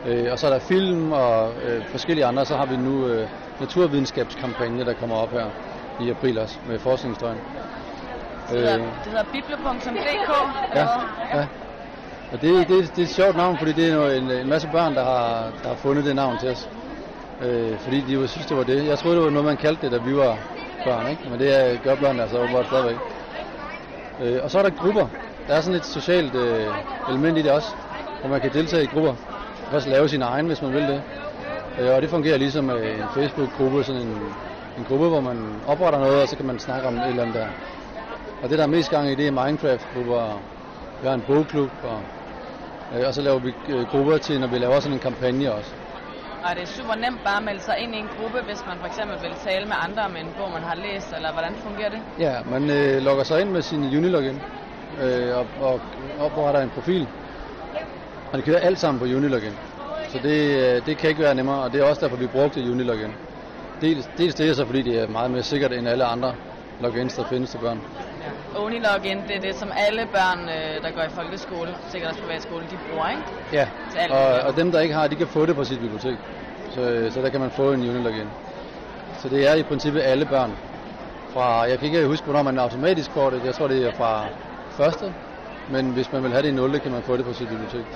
[0.04, 2.46] Øh, og så er der film og øh, forskellige andre.
[2.46, 3.28] Så har vi nu øh,
[3.60, 5.50] naturvidenskabskampagne, der kommer op her
[5.98, 7.42] i april også med forskningsdøgn.
[8.48, 10.30] Det hedder, det hedder biblo.dk.
[10.72, 10.88] eller
[11.32, 11.46] ja, ja.
[12.32, 14.68] Og det, det, det er et sjovt navn, fordi det er jo en, en masse
[14.68, 16.68] børn, der har, der har fundet det navn til os.
[17.40, 18.86] Øh, fordi de jo synes, det var det.
[18.86, 20.38] Jeg troede, det var noget, man kaldte det, da vi var
[20.84, 21.28] børn, ikke?
[21.28, 22.98] Men det er, gør børn altså åbenbart stadigvæk.
[24.20, 25.08] Øh, og så er der grupper.
[25.48, 26.74] Der er sådan et socialt øh,
[27.06, 27.74] element i det også,
[28.20, 29.14] hvor man kan deltage i grupper.
[29.68, 31.02] Og også lave sin egen, hvis man vil det.
[31.78, 34.36] Øh, og det fungerer ligesom øh, en Facebook-gruppe, sådan en,
[34.76, 37.34] en gruppe, hvor man opretter noget, og så kan man snakke om et eller andet
[37.34, 37.48] der.
[38.42, 40.42] Og det, der er mest gang i, det er Minecraft-grupper.
[41.00, 42.02] Vi har en bogklub, og,
[42.92, 45.70] øh, og så laver vi øh, grupper til, når vi laver sådan en kampagne også.
[46.44, 48.78] Og det er super nemt bare at melde sig ind i en gruppe, hvis man
[48.78, 51.88] for eksempel vil tale med andre om en bog, man har læst, eller hvordan fungerer
[51.88, 52.02] det?
[52.18, 54.38] Ja, man øh, logger sig ind med sin Unilogin
[55.02, 55.80] øh, og, og
[56.18, 57.08] opretter en profil.
[58.32, 59.54] Og det kører alt sammen på Unilogin.
[60.08, 62.70] Så det, øh, det kan ikke være nemmere, og det er også derfor, vi brugte
[62.70, 63.12] Unilogin.
[63.80, 66.34] Dels, dels det er så, fordi det er meget mere sikkert end alle andre
[66.80, 67.82] logins, der findes til børn.
[68.58, 72.64] Unilogin, det er det, som alle børn, øh, der går i folkeskole, sikkert også privatskole,
[72.70, 73.22] de bruger, ikke?
[73.52, 73.68] Ja,
[74.10, 76.18] og, og dem, der ikke har, de kan få det på sit bibliotek.
[76.74, 78.30] Så, så der kan man få en Unilogin.
[79.18, 80.52] Så det er i princippet alle børn.
[81.32, 83.44] Fra, jeg kan ikke huske, hvornår man automatisk får det.
[83.44, 84.28] Jeg tror, det er fra
[84.70, 85.14] første
[85.68, 87.86] Men hvis man vil have det i 0, kan man få det på sit bibliotek.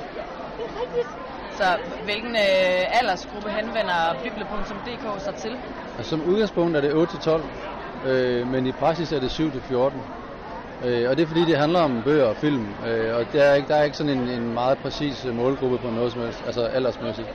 [1.57, 1.65] Så
[2.05, 5.59] hvilken øh, aldersgruppe henvender bibel.dk sig til?
[5.97, 6.93] Altså, som udgangspunkt er det
[8.05, 10.20] 8-12, øh, men i praksis er det 7-14.
[10.85, 13.55] Øh, og det er fordi, det handler om bøger og film, øh, og der er,
[13.55, 16.43] ikke, der er ikke sådan en, en meget præcis øh, målgruppe på noget som helst,
[16.47, 17.29] altså aldersmæssigt.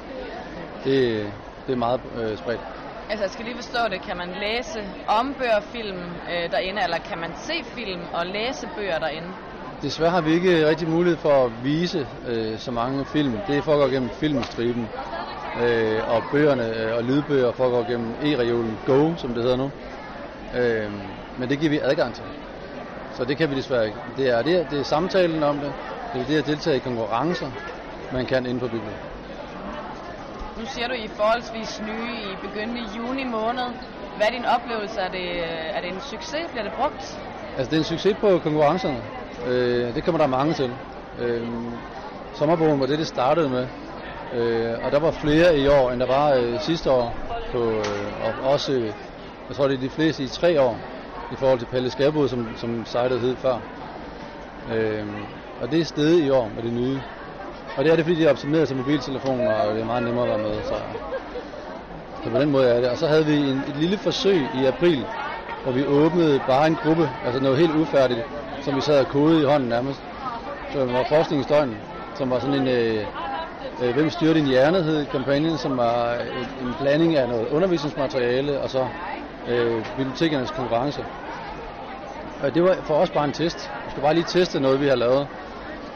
[0.84, 1.34] Det,
[1.66, 2.62] det er meget øh, spredt.
[3.10, 4.02] Altså, jeg skal lige forstå det.
[4.02, 5.98] Kan man læse om bøger og film
[6.32, 9.28] øh, derinde, eller kan man se film og læse bøger derinde?
[9.82, 13.34] Desværre har vi ikke rigtig mulighed for at vise øh, så mange film.
[13.48, 14.90] Det foregår gennem filmstriben.
[15.64, 19.72] Øh, og bøgerne øh, og lydbøger foregår gennem e-reolen Go, som det hedder nu.
[20.60, 20.92] Øh,
[21.40, 22.26] men det giver vi adgang til.
[23.16, 24.00] Så det kan vi desværre ikke.
[24.18, 25.74] Det er, det er, det er samtalen om det.
[26.14, 27.52] Det er det at deltage i konkurrencer,
[28.12, 29.16] man kan inden for biblioteket.
[30.58, 33.68] Nu siger du, I er forholdsvis nye i begyndende juni måned.
[34.16, 35.02] Hvad er din oplevelse?
[35.02, 35.44] Er det,
[35.76, 36.46] er det en succes?
[36.52, 37.04] Bliver det brugt?
[37.58, 39.02] Altså, det er en succes på konkurrencerne.
[39.48, 40.78] Øh, det kommer der mange til.
[41.20, 41.48] Øh,
[42.34, 43.68] sommerbogen var det, det startede med.
[44.34, 47.14] Øh, og der var flere i år, end der var øh, sidste år.
[47.52, 48.72] På, øh, og også,
[49.50, 50.95] jeg tror, det er de fleste i tre år,
[51.32, 53.60] i forhold til Pelle Skærbud, som, som sitet hed før.
[54.72, 55.06] Øh,
[55.62, 57.02] og det er stedet i år med det nye.
[57.76, 60.24] Og det er det, fordi de er optimeret til mobiltelefoner, og det er meget nemmere
[60.24, 60.64] at være med.
[60.64, 60.76] Så,
[62.24, 62.90] så på den måde er det.
[62.90, 65.08] Og så havde vi en, et lille forsøg i april,
[65.64, 68.22] hvor vi åbnede bare en gruppe, altså noget helt ufærdigt,
[68.62, 70.00] som vi sad og kodede i hånden nærmest.
[70.72, 71.76] Så det var forskningsdøgn,
[72.14, 73.08] som var sådan en, øh,
[73.82, 78.62] øh, hvem styrer din hjerne, hed kampagnen, som var en, en blanding af noget undervisningsmateriale,
[78.62, 78.90] og så
[79.48, 81.06] øh, bibliotekernes konkurrence.
[82.40, 83.72] Og det var for os bare en test.
[83.86, 85.28] Vi skulle bare lige teste noget, vi har lavet.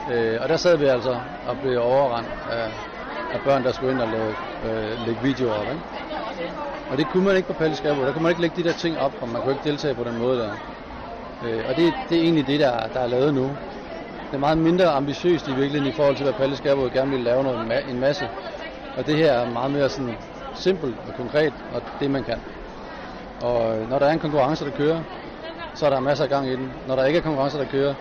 [0.08, 2.72] Øh, og der sad vi altså og blev overrendt af,
[3.34, 5.68] af børn, der skulle ind og lave, øh, lægge videoer op.
[5.72, 5.84] Ikke?
[6.90, 8.06] Og det kunne man ikke på Palle Skabel.
[8.06, 10.04] Der kunne man ikke lægge de der ting op, og man kunne ikke deltage på
[10.04, 10.52] den måde der.
[11.42, 13.58] Øh, og det, det er egentlig det, der, der er lavet nu.
[14.30, 17.24] Det er meget mindre ambitiøst i virkeligheden i forhold til, hvad Palle Skabel gerne ville
[17.24, 18.30] lave noget, en masse.
[18.96, 20.18] Og det her er meget mere sådan
[20.54, 22.42] simpelt og konkret, og det man kan.
[23.42, 25.02] Og når der er en konkurrence, der kører,
[25.76, 26.74] så er der masser af gang i den.
[26.88, 27.94] Når der ikke er konkurrence, der kører,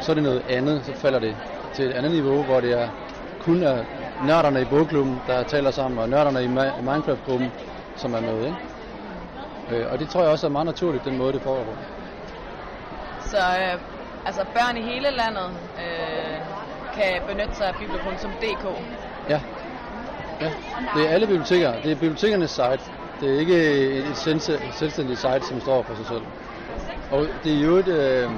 [0.00, 1.36] så er det noget andet, så falder det
[1.72, 2.88] til et andet niveau, hvor det er
[3.38, 3.84] kun er
[4.20, 6.48] nørderne i bogklubben, der taler sammen, og nørderne i
[6.82, 7.52] Minecraft-gruppen,
[7.96, 8.46] som er med.
[8.46, 8.58] Ikke?
[9.82, 11.78] Øh, og det tror jeg også er meget naturligt, den måde, det foregår på.
[13.20, 13.80] Så øh,
[14.26, 16.40] altså børn i hele landet øh,
[16.92, 18.64] kan benytte sig af bibelpunkt.dk.
[19.28, 19.40] Ja.
[20.40, 20.50] ja.
[20.94, 21.72] Det er alle biblioteker.
[21.80, 23.03] Det er bibliotekernes site.
[23.20, 23.56] Det er ikke
[24.10, 26.22] et selvstændigt site, som står for sig selv.
[27.10, 28.30] Og det er jo et øh,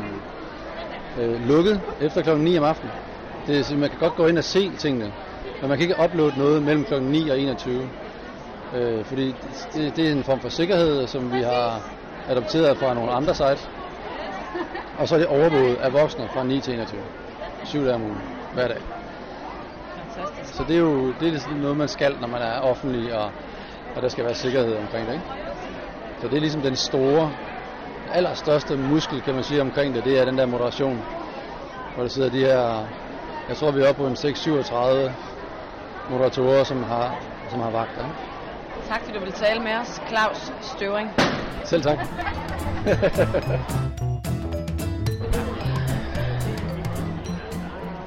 [1.18, 2.92] øh, lukket efter klokken 9 om aftenen.
[3.46, 5.12] Det er, man kan godt gå ind og se tingene,
[5.60, 7.90] men man kan ikke uploade noget mellem klokken 9 og 21.
[8.72, 9.32] Øh, fordi
[9.74, 11.82] det, det er en form for sikkerhed, som vi har
[12.28, 13.70] adopteret fra nogle andre sites.
[14.96, 17.02] Og så er det overvåget af voksne fra 9 til 21.
[17.64, 18.80] Syv dage om ugen, hver dag.
[20.52, 23.32] Så det er jo det er noget, man skal, når man er offentlig, og,
[23.96, 25.12] og der skal være sikkerhed omkring det.
[25.12, 25.24] Ikke?
[26.20, 27.32] Så det er ligesom den store,
[28.12, 31.02] allerstørste muskel, kan man sige, omkring det, det er den der moderation.
[31.94, 32.87] Hvor der sidder de her,
[33.48, 35.11] jeg tror vi er oppe på en 6-37
[36.11, 37.16] moderatorer, som har,
[37.50, 37.90] som har vagt.
[37.90, 38.11] Ikke?
[38.88, 41.11] Tak fordi du vil tale med os, Claus Støvring.
[41.64, 41.98] Selv tak.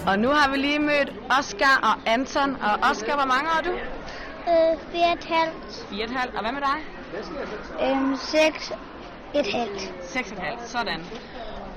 [0.08, 2.58] Og nu har vi lige mødt Oscar og Anton.
[2.62, 3.72] Og Oscar, hvor mange er du?
[4.50, 5.86] Øh, fire et halvt.
[5.90, 6.36] Fire og et halvt.
[6.36, 6.80] Og hvad med dig?
[7.88, 8.72] Øhm, seks
[9.34, 9.94] et halvt.
[10.04, 10.70] Seks et halvt.
[10.70, 11.02] Sådan.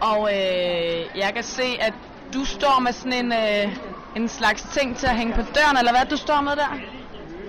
[0.01, 1.95] Og øh, jeg kan se, at
[2.35, 3.77] du står med sådan en, øh,
[4.17, 6.79] en slags ting til at hænge på døren, eller hvad du står med der?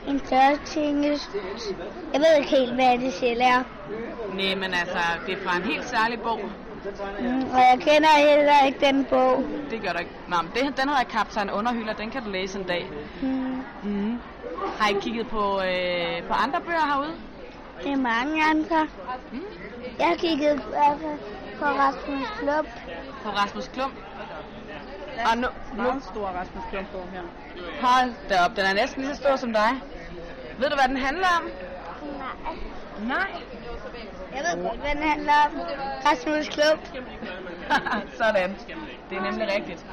[0.07, 1.05] En dørting.
[2.13, 3.63] Jeg ved ikke helt, hvad det selv er.
[4.33, 6.39] Nej, men altså, det er fra en helt særlig bog.
[7.19, 9.43] Mm, og jeg kender heller ikke den bog.
[9.69, 10.11] Det gør du ikke.
[10.27, 12.89] Nå, men det, den hedder Kaptajn Underhylder, den kan du læse en dag.
[13.21, 13.63] Mm.
[13.83, 14.12] Mm.
[14.79, 17.13] Har I kigget på, øh, på andre bøger herude?
[17.83, 18.87] Det er mange andre.
[19.31, 19.43] Mm.
[19.99, 20.69] Jeg har kigget på,
[21.59, 22.67] på Rasmus Klump.
[23.23, 23.93] På Rasmus Klump?
[25.31, 27.21] Og nu, meget stor Rasmus Klump bog her.
[27.81, 29.71] Hold da op, den er næsten lige så stor som dig.
[30.59, 31.49] Ved du, hvad den handler om?
[32.17, 32.55] Nej.
[33.07, 33.31] Nej.
[34.35, 35.51] Jeg ved godt, hvad den handler om.
[36.05, 36.81] Rasmus Klump.
[38.21, 38.55] Sådan.
[39.09, 39.85] Det er nemlig rigtigt.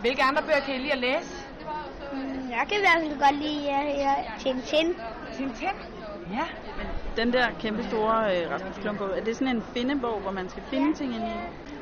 [0.00, 1.49] Hvilke andre bøger kan I lide at læse?
[2.12, 4.94] Mm, Jeg kan i hvert fald godt lide uh, ja, Tintin.
[5.36, 5.68] Tintin?
[6.32, 6.46] Ja.
[7.16, 10.62] Den der kæmpe store øh, Rasmus Klump er det sådan en findebog, hvor man skal
[10.70, 11.30] finde ting ind i?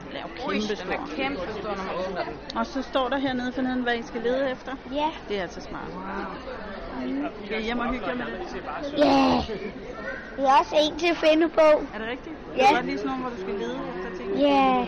[0.08, 1.16] Den er jo Ui, kæmpe den er stor.
[1.16, 2.56] kæmpe stor, når man åbner den.
[2.58, 4.72] Og så står der hernede for neden, hvad I skal lede efter.
[4.92, 5.08] Ja.
[5.28, 5.88] Det er altså smart.
[7.44, 8.62] Skal I hjem og hygge jer med det?
[8.98, 9.42] Ja.
[10.36, 11.82] Vi har også en til findebog.
[11.94, 12.36] Er det rigtigt?
[12.56, 12.62] Ja.
[12.62, 14.38] Det er godt lige sådan nogle, hvor du skal lede efter ting.
[14.40, 14.86] Ja.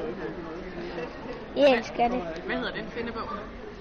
[1.57, 2.23] Jeg elsker det.
[2.47, 3.23] Hvad hedder den findebog?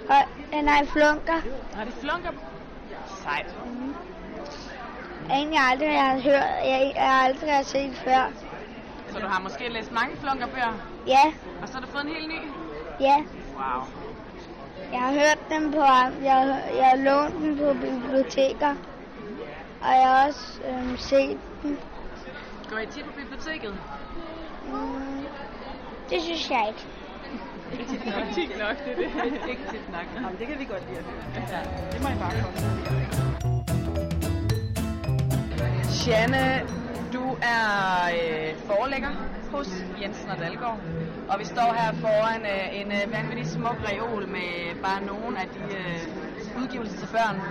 [0.09, 0.15] Og
[0.51, 1.39] er i flunker.
[1.75, 2.31] Har det flunker?
[3.23, 3.55] Sejt.
[5.29, 8.31] Egentlig aldrig, jeg har hørt, jeg, jeg aldrig har set før.
[9.11, 10.73] Så du har måske læst mange flunkerbøger,
[11.07, 12.41] Ja, og så har du fået en helt ny?
[12.99, 13.17] ja.
[13.57, 13.83] Wow.
[14.91, 15.81] Jeg har hørt dem på,
[16.23, 18.75] jeg, jeg har lånt dem på biblioteker.
[19.81, 21.77] Og jeg har også øhm, set dem.
[22.69, 23.77] Går I tit på biblioteket?
[24.71, 25.25] Mm,
[26.09, 26.87] det synes jeg ikke.
[27.71, 28.37] Ikke tit nok.
[28.37, 29.49] Ikke nok, det er det.
[29.49, 30.05] Ikke tit nok.
[30.15, 31.23] Jamen, det kan vi godt lide at høre.
[31.53, 31.61] Ja,
[31.91, 33.69] det må I bare komme.
[36.07, 36.61] Janne,
[37.13, 37.65] du er
[38.19, 39.09] øh, forlægger
[39.51, 39.67] hos
[40.01, 40.79] Jensen og Dalgaard,
[41.29, 45.47] og vi står her foran øh, en øh, vanvittig smuk reol med bare nogle af
[45.47, 47.41] de øh, udgivelser til børn,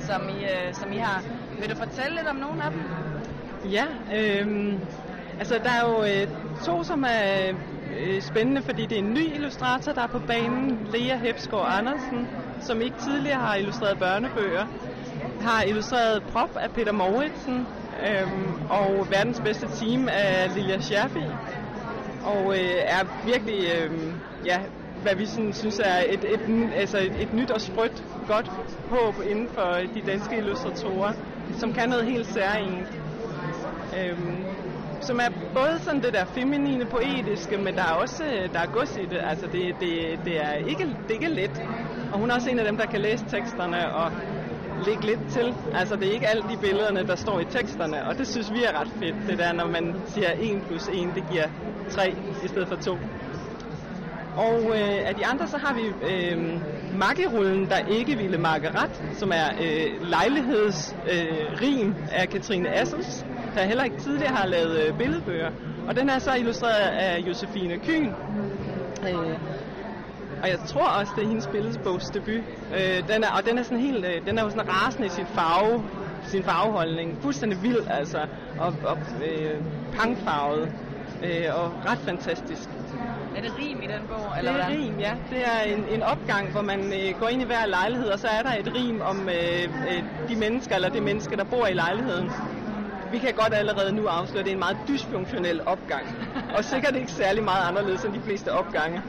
[0.00, 1.22] som I, øh, som I har.
[1.60, 2.80] Vil du fortælle lidt om nogle af dem?
[3.70, 4.80] Ja, øhm,
[5.38, 6.28] altså der er jo øh,
[6.64, 7.52] to, som er
[8.00, 10.88] øh, spændende, fordi det er en ny illustrator, der er på banen.
[10.92, 12.28] Lea Hepsgaard Andersen,
[12.60, 14.66] som ikke tidligere har illustreret børnebøger,
[15.40, 17.66] har illustreret Prop af Peter Mauritsen,
[18.06, 21.24] øhm, og verdens bedste team af Lilja Scherfi,
[22.24, 23.90] og øh, er virkelig, øh,
[24.46, 24.58] ja,
[25.02, 28.50] hvad vi sådan, synes er et, et, altså et, et nyt og sprødt godt
[28.90, 31.12] håb inden for de danske illustratorer,
[31.58, 33.00] som kan noget helt særligt.
[33.98, 34.45] Øhm,
[35.06, 38.66] som er både sådan det der feminine, poetiske, men der er også øh, der er
[38.66, 39.20] gods i det.
[39.30, 39.90] Altså det, det,
[40.24, 41.62] det, er ikke, det er ikke let.
[42.12, 44.12] Og hun er også en af dem, der kan læse teksterne og
[44.86, 45.54] lægge lidt til.
[45.74, 48.64] Altså det er ikke alle de billederne, der står i teksterne, og det synes vi
[48.64, 49.16] er ret fedt.
[49.28, 51.48] Det der, når man siger 1 plus 1, det giver
[51.90, 52.14] 3
[52.44, 52.98] i stedet for 2.
[54.36, 56.60] Og øh, af de andre, så har vi øh,
[56.98, 63.26] Makkerullen, der ikke ville makke ret, som er øh, lejlighedsrim øh, rim af Katrine Assels,
[63.56, 65.50] der heller ikke tidligere har lavet øh, billedbøger.
[65.88, 68.12] Og den er så illustreret af Josefine Kyn.
[69.08, 69.38] Øh,
[70.42, 72.44] og jeg tror også, det er hendes billedbogsdebut.
[72.76, 75.10] Øh, den er, og den er sådan helt, øh, den er jo sådan rasende i
[75.10, 75.84] sin farve,
[76.24, 77.18] sin farveholdning.
[77.22, 78.18] Fuldstændig vild, altså.
[78.58, 79.60] Og, og øh,
[79.94, 80.72] pangfarvet.
[81.24, 82.68] Øh, og ret fantastisk.
[83.36, 84.38] Er det rim i den bog?
[84.38, 84.76] Eller det er hvad?
[84.76, 85.12] rim, ja.
[85.30, 88.26] Det er en, en opgang, hvor man øh, går ind i hver lejlighed, og så
[88.26, 91.74] er der et rim om øh, øh, de mennesker, eller det menneske, der bor i
[91.74, 92.30] lejligheden.
[93.10, 96.06] Vi kan godt allerede nu afsløre, at det er en meget dysfunktionel opgang.
[96.56, 99.02] og sikkert ikke særlig meget anderledes end de fleste opgange.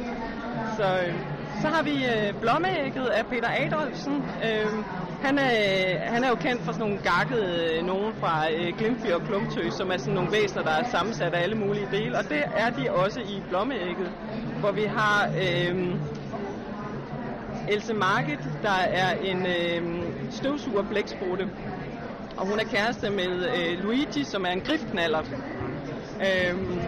[0.78, 1.14] Så, øh,
[1.62, 4.16] så har vi øh, Blommeægget af Peter Adolfsen.
[4.16, 4.86] Øh,
[5.22, 5.52] han, er,
[6.00, 9.92] han er jo kendt for sådan nogle gakkede øh, nogen fra øh, og Klumtøs, som
[9.92, 12.18] er sådan nogle væsener, der er sammensat af alle mulige dele.
[12.18, 14.12] Og det er de også i Blommeægget,
[14.60, 15.96] hvor vi har øh,
[17.68, 21.50] Else Market, der er en øh, støvsuger blæksprutte.
[22.38, 25.24] Og hun er kæreste med øh, Luigi, som er en griftknaller.
[26.26, 26.80] Øhm,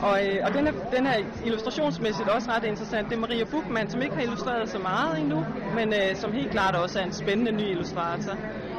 [0.00, 3.08] og, øh, og den, er, den er illustrationsmæssigt også ret interessant.
[3.08, 5.44] Det er Maria Buchmann, som ikke har illustreret så meget endnu,
[5.74, 8.32] men øh, som helt klart også er en spændende ny illustrator.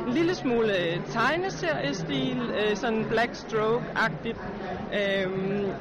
[0.08, 4.40] En lille smule øh, tegneseriestil, øh, sådan black stroke-agtigt,
[5.00, 5.30] øh,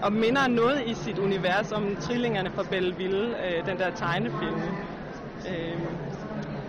[0.02, 4.62] og minder noget i sit univers om trillingerne fra Belleville, øh, den der tegnefilm.
[5.48, 5.78] Øh,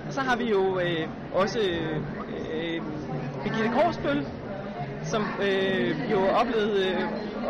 [0.10, 2.02] så har vi jo øh, også øh,
[3.44, 4.26] Birgitte Korsbøl,
[5.04, 7.04] som øh, jo oplevede øh,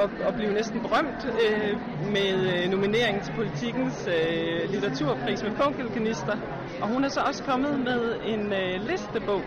[0.04, 1.78] at, at blive næsten berømt øh,
[2.12, 6.38] med øh, nominering til politikens øh, litteraturpris med Funkelkanister.
[6.82, 9.42] Og hun er så også kommet med en øh, listebog.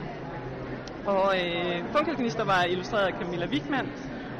[1.06, 3.86] Og øh, Funkelkanister var illustreret af Camilla Wigman,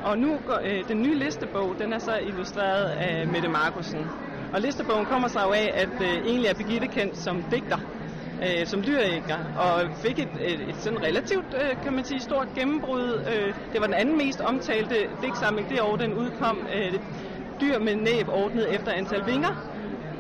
[0.05, 4.07] og nu går, øh, den nye listebog, den er så illustreret af Mette Markusen.
[4.53, 7.79] Og listebogen kommer sig jo af, at øh, egentlig er Birgitte kendt som digter,
[8.42, 12.55] øh, som lyriker, og fik et, et, et sådan relativt, øh, kan man sige, stort
[12.55, 13.22] gennembrud.
[13.27, 16.66] Øh, det var den anden mest omtalte digtsamling det år, den udkom.
[16.72, 17.01] Øh,
[17.61, 19.49] dyr med næb ordnet efter antal vinger.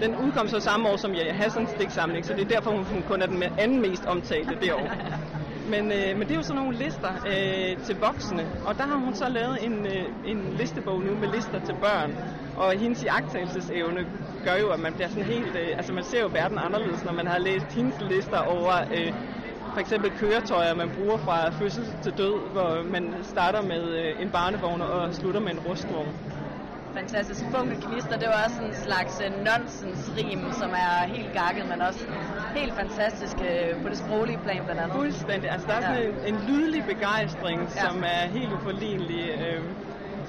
[0.00, 3.22] Den udkom så samme år som Jaja Hassans digtsamling, så det er derfor, hun kun
[3.22, 4.88] er den anden mest omtalte det år.
[5.68, 8.96] Men, øh, men det er jo sådan nogle lister øh, til voksne, og der har
[8.96, 12.10] hun så lavet en, øh, en listebog nu med lister til børn.
[12.56, 14.06] Og hendes iagtagelsesevne
[14.44, 15.56] gør jo, at man bliver sådan helt...
[15.56, 19.12] Øh, altså man ser jo verden anderledes, når man har læst hendes lister over øh,
[19.72, 24.30] for eksempel køretøjer, man bruger fra fødsel til død, hvor man starter med øh, en
[24.30, 26.14] barnevogn og slutter med en rustvogn.
[27.00, 27.40] Fantastisk.
[27.56, 32.04] Funkelknister, det var også en slags øh, nonsensrim, som er helt gakket, men også
[32.56, 34.96] helt fantastisk øh, på det sproglige plan blandt andet.
[34.96, 35.50] Fuldstændig.
[35.50, 36.28] Altså der er sådan Ja.
[36.28, 37.80] en, en lydlig begejstring, Ja.
[37.88, 39.22] som er helt uforlignelig.
[39.40, 39.62] Øh,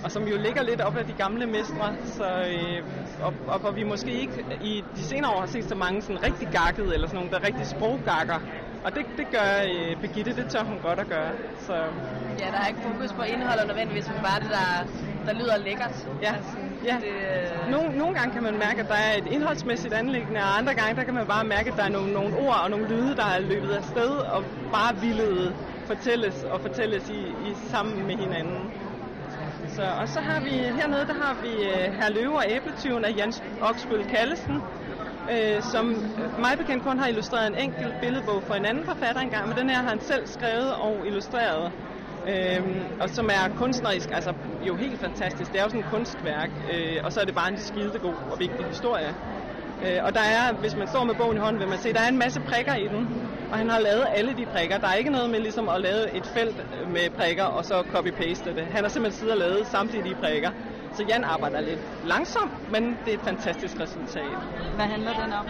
[0.04, 2.84] og som jo ligger lidt op af de gamle mestre, så, øh,
[3.24, 6.24] og, og hvor vi måske ikke i de senere år har set så mange sådan
[6.24, 8.40] rigtig gakkede, eller sådan nogle, der er rigtig sproggakker.
[8.86, 11.32] Og det, det gør øh, Birgitte, det tør hun godt at gøre.
[11.60, 11.74] Så
[12.40, 14.68] Ja, der er ikke fokus på indholdet nødvendigvis, men bare det, der,
[15.28, 15.96] der lyder lækkert.
[16.22, 16.34] Ja.
[16.36, 16.96] Altså, Ja.
[17.02, 17.14] Det,
[17.66, 20.74] øh, Nogle, nogle gange kan man mærke, at der er et indholdsmæssigt anlæggende, og andre
[20.74, 23.16] gange der kan man bare mærke, at der er nogle, nogle ord og nogle lyde,
[23.16, 28.16] der er løbet af sted og bare ville fortælles og fortælles i, i sammen med
[28.18, 28.72] hinanden.
[29.76, 33.14] Så, og så har vi hernede, der har vi uh, Herr Løve og Æbletyven af
[33.18, 34.62] Jens Oksbøl Kallesen,
[35.32, 39.22] øh, som øh, mig bekendt kun har illustreret en enkelt billedbog for en anden forfatter
[39.22, 41.72] engang, men den her har han selv skrevet og illustreret.
[42.26, 45.52] Øhm, og som er kunstnerisk, altså jo helt fantastisk.
[45.52, 48.40] Det er jo sådan et kunstværk, øh, og så er det bare en skidegod og
[48.40, 49.16] vigtig historie.
[49.84, 52.00] Øh, og der er, hvis man står med bogen i hånden, vil man se, der
[52.00, 54.78] er en masse prikker i den, og han har lavet alle de prikker.
[54.78, 58.54] Der er ikke noget med ligesom at lave et felt med prikker, og så copy-paste
[58.54, 58.66] det.
[58.76, 60.52] Han har simpelthen siddet og lavet samtlige de prikker.
[60.94, 64.38] Så Jan arbejder lidt langsomt, men det er et fantastisk resultat.
[64.76, 65.48] Hvad handler den om?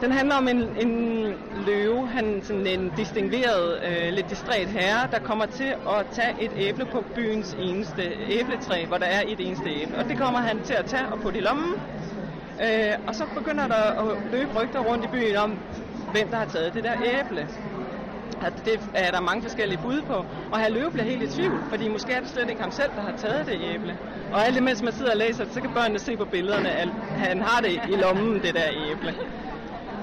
[0.00, 1.34] Den handler om en, en
[1.66, 6.52] løve, han sådan en distingueret, øh, lidt distræt herre, der kommer til at tage et
[6.56, 9.98] æble på byens eneste æbletræ, hvor der er et eneste æble.
[9.98, 11.74] Og det kommer han til at tage og putte i lommen.
[12.62, 15.58] Øh, og så begynder der at løbe rygter rundt i byen om,
[16.12, 17.48] hvem der har taget det der æble.
[18.42, 20.24] At det er der mange forskellige bud på.
[20.52, 22.90] Og her løve bliver helt i tvivl, fordi måske er det slet ikke ham selv,
[22.96, 23.98] der har taget det æble.
[24.32, 26.88] Og alt imens man sidder og læser det, så kan børnene se på billederne, at
[27.16, 29.14] han har det i lommen, det der æble.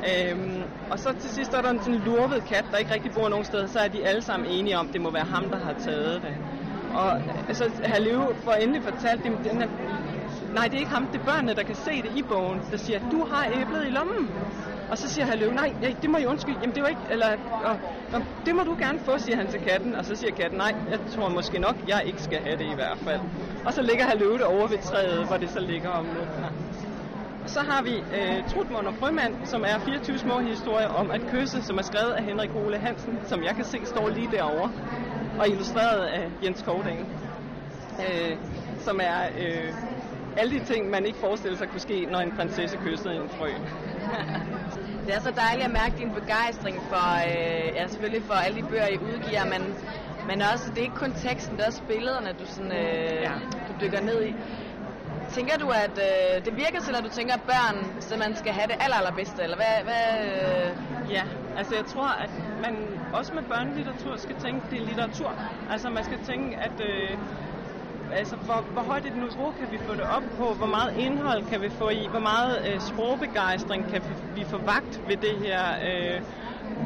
[0.09, 3.29] Øhm, og så til sidst er der en sådan lurvet kat, der ikke rigtig bor
[3.29, 5.57] nogen steder, så er de alle sammen enige om, at det må være ham, der
[5.57, 6.35] har taget det.
[6.93, 7.11] Og
[7.51, 9.67] så har Løve for endelig fortalt dem, den her,
[10.53, 12.77] nej, det er ikke ham, det er børnene, der kan se det i bogen, der
[12.77, 14.25] siger, du har æblet i lommen.
[14.91, 17.29] Og så siger Løve, nej, nej, det må jeg undskylde, jamen det var ikke, eller,
[17.69, 17.79] og,
[18.13, 19.95] og, det må du gerne få, siger han til katten.
[19.95, 22.75] Og så siger katten, nej, jeg tror måske nok, jeg ikke skal have det i
[22.75, 23.21] hvert fald.
[23.65, 26.45] Og så ligger Løve det over ved træet, hvor det så ligger om natten.
[27.45, 31.63] Så har vi øh, Trutmund og Frømand, som er 24 små historier om at kysse,
[31.63, 34.71] som er skrevet af Henrik Ole Hansen, som jeg kan se står lige derovre,
[35.39, 37.08] og illustreret af Jens Kovding,
[37.99, 38.38] øh,
[38.79, 39.73] som er øh,
[40.38, 43.49] alle de ting, man ikke forestiller sig kunne ske, når en prinsesse kyssede en frø.
[45.06, 48.67] Det er så dejligt at mærke din begejstring for, øh, ja, selvfølgelig for alle de
[48.67, 49.75] bøger, I udgiver, men,
[50.27, 53.32] men også, det er ikke kun teksten, det er også billederne, du, sådan, øh, ja.
[53.67, 54.36] du dykker ned i.
[55.33, 58.67] Tænker du, at øh, det virker til, at du tænker, at børn simpelthen skal have
[58.67, 59.75] det aller, allerbedste, eller hvad?
[59.83, 61.11] hvad øh...
[61.11, 61.23] Ja,
[61.57, 62.29] altså jeg tror, at
[62.61, 62.73] man
[63.13, 65.31] også med børnelitteratur skal tænke, det er litteratur.
[65.71, 67.17] Altså man skal tænke, at øh,
[68.13, 71.45] altså, hvor, hvor højt et niveau kan vi få det op på, hvor meget indhold
[71.45, 75.35] kan vi få i, hvor meget øh, sprogbegejstring kan vi, vi få vagt ved det
[75.45, 75.63] her.
[75.89, 76.21] Øh,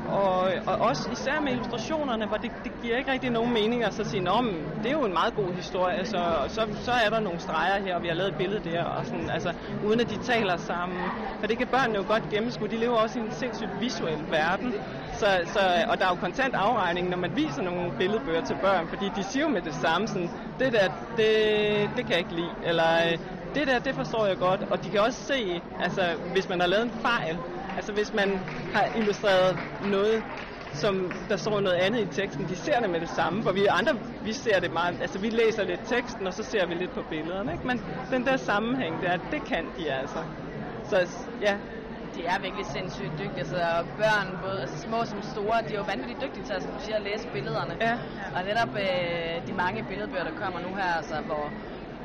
[0.04, 3.94] og, og også især med illustrationerne, hvor det, det giver ikke rigtig nogen mening at
[3.94, 7.20] så sige, om det er jo en meget god historie, så, så, så er der
[7.20, 10.10] nogle streger her, og vi har lavet et billede der, og sådan, altså, uden at
[10.10, 11.12] de taler sammen.
[11.40, 12.68] For det kan børnene jo godt gennemskue.
[12.68, 14.74] De lever også i en sindssygt visuel verden.
[15.14, 18.88] Så, så, og der er jo kontant afregning, når man viser nogle billedbøger til børn,
[18.88, 20.88] fordi de siger jo med det samme, sådan, det der,
[21.18, 23.18] det, det kan jeg ikke lide, eller
[23.56, 26.68] det der, det forstår jeg godt, og de kan også se, altså hvis man har
[26.68, 27.40] lavet en fejl,
[27.78, 28.30] Altså hvis man
[28.74, 30.24] har illustreret noget,
[30.74, 33.66] som der står noget andet i teksten, de ser det med det samme, for vi
[33.70, 36.94] andre, vi ser det meget, altså vi læser lidt teksten, og så ser vi lidt
[36.94, 37.68] på billederne, ikke?
[37.68, 40.24] men den der sammenhæng der, det kan de altså.
[40.90, 40.98] Så
[41.42, 41.58] ja,
[42.16, 43.46] de er virkelig sindssygt dygtige.
[43.46, 43.60] Så
[44.02, 47.28] børn, både altså små som store, de er jo vanvittigt dygtige til, altså, at læse
[47.34, 47.74] billederne.
[47.82, 47.96] Ja.
[48.36, 51.44] Og netop øh, de mange billedbøger, der kommer nu her, altså, hvor,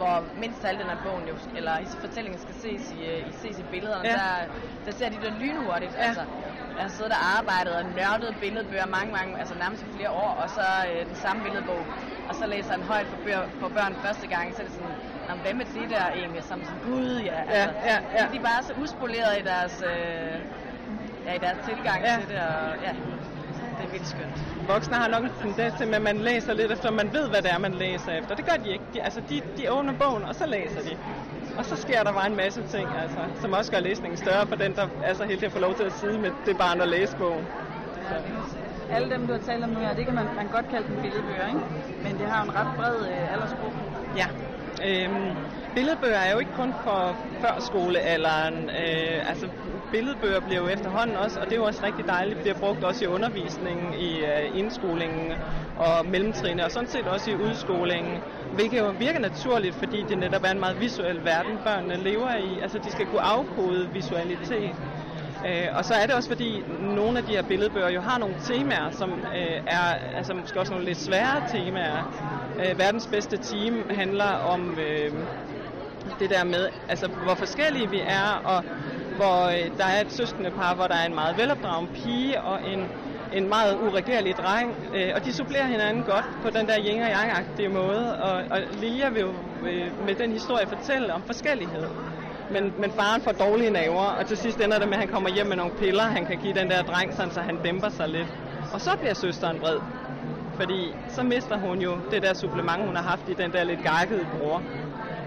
[0.02, 1.74] hvor mindst halvdelen af bogen, jo, eller
[2.06, 4.12] fortællingen skal ses i, øh, i, ses i billederne, Ja.
[4.22, 4.32] der,
[4.86, 5.92] der ser de det lynhurtigt.
[5.94, 6.02] Ja.
[6.06, 6.22] Altså,
[6.76, 10.32] jeg har siddet og arbejdet og nørdet billedbøger mange, mange, altså nærmest i flere år,
[10.42, 11.82] og så øh, den samme billedbog,
[12.28, 14.96] og så læser han højt for, bøger, for børn første gang, så er det sådan,
[15.28, 18.24] Nå, hvem er det der egentlig, som sådan, gud ja, altså, ja, ja.
[18.32, 20.34] de er bare så uspoleret i deres, øh,
[21.26, 22.16] ja, i deres tilgang Ja.
[22.18, 22.92] til det, og ja,
[23.78, 24.44] det er vildt skønt.
[24.68, 27.50] voksne har nok en tendens til, at man læser lidt efter, man ved, hvad det
[27.50, 28.34] er, man læser efter.
[28.34, 28.84] Det gør de ikke.
[28.94, 30.96] De, altså, de, de åbner bogen, og så læser de.
[31.58, 34.56] Og så sker der bare en masse ting, altså, som også gør læsningen større for
[34.56, 36.88] den, der er så heldig at få lov til at sidde med det barn og
[36.88, 37.46] læse bogen.
[38.90, 40.96] Alle dem, du har talt om nu her, det kan man, man godt kalde dem
[41.02, 41.60] billedbøger, ikke?
[42.04, 43.78] Men det har jo en ret bred øh, aldersgruppe.
[44.16, 44.26] Ja.
[44.88, 45.36] Øhm,
[45.74, 48.70] billedbøger er jo ikke kun for førskolealderen.
[48.70, 49.48] Øh, altså,
[49.92, 53.04] billedbøger bliver jo efterhånden også, og det er jo også rigtig dejligt, bliver brugt også
[53.04, 55.32] i undervisningen, i øh, indskolingen
[55.76, 58.16] og mellemtrinene, og sådan set også i udskolingen.
[58.54, 62.58] Hvilket jo virker naturligt, fordi det netop er en meget visuel verden, børnene lever i.
[62.60, 64.76] Altså, de skal kunne afkode visualitet.
[65.46, 68.36] Øh, og så er det også fordi, nogle af de her billedbøger jo har nogle
[68.46, 72.02] temaer, som øh, er altså måske også nogle lidt svære temaer.
[72.60, 75.12] Øh, verdens bedste team handler om øh,
[76.20, 78.64] det der med, altså hvor forskellige vi er, og
[79.16, 82.58] hvor øh, der er et søskende par, hvor der er en meget velopdragen pige og
[82.72, 82.88] en
[83.32, 87.08] en meget uregerlig dreng, øh, og de supplerer hinanden godt på den der yin og
[87.08, 89.32] yang måde, og, og Lilja vil jo
[89.66, 91.86] øh, med den historie fortælle om forskellighed.
[92.50, 95.30] Men, men faren får dårlige naver, og til sidst ender det med, at han kommer
[95.30, 98.08] hjem med nogle piller, han kan give den der dreng, sådan, så han dæmper sig
[98.08, 98.28] lidt.
[98.74, 99.78] Og så bliver søsteren vred,
[100.56, 103.82] fordi så mister hun jo det der supplement, hun har haft i den der lidt
[103.82, 104.62] gakkede bror.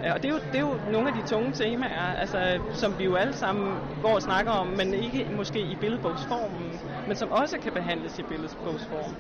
[0.04, 2.98] Ja, og det er, jo, det er jo nogle af de tunge temaer, altså, som
[2.98, 7.32] vi jo alle sammen går og snakker om, men ikke måske i billedbogsformen, men som
[7.32, 9.16] også kan behandles i billedbogsform.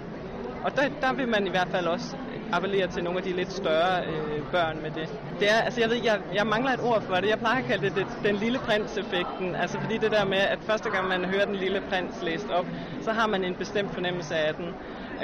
[0.65, 2.17] Og der, der vil man i hvert fald også
[2.51, 5.09] appellere til nogle af de lidt større øh, børn med det.
[5.39, 7.30] det er, altså jeg, ved, jeg, jeg mangler et ord for det.
[7.30, 9.55] Jeg plejer at kalde det, det den lille prins-effekten.
[9.55, 12.65] Altså fordi det der med, at første gang man hører den lille prins læst op,
[13.01, 14.67] så har man en bestemt fornemmelse af den.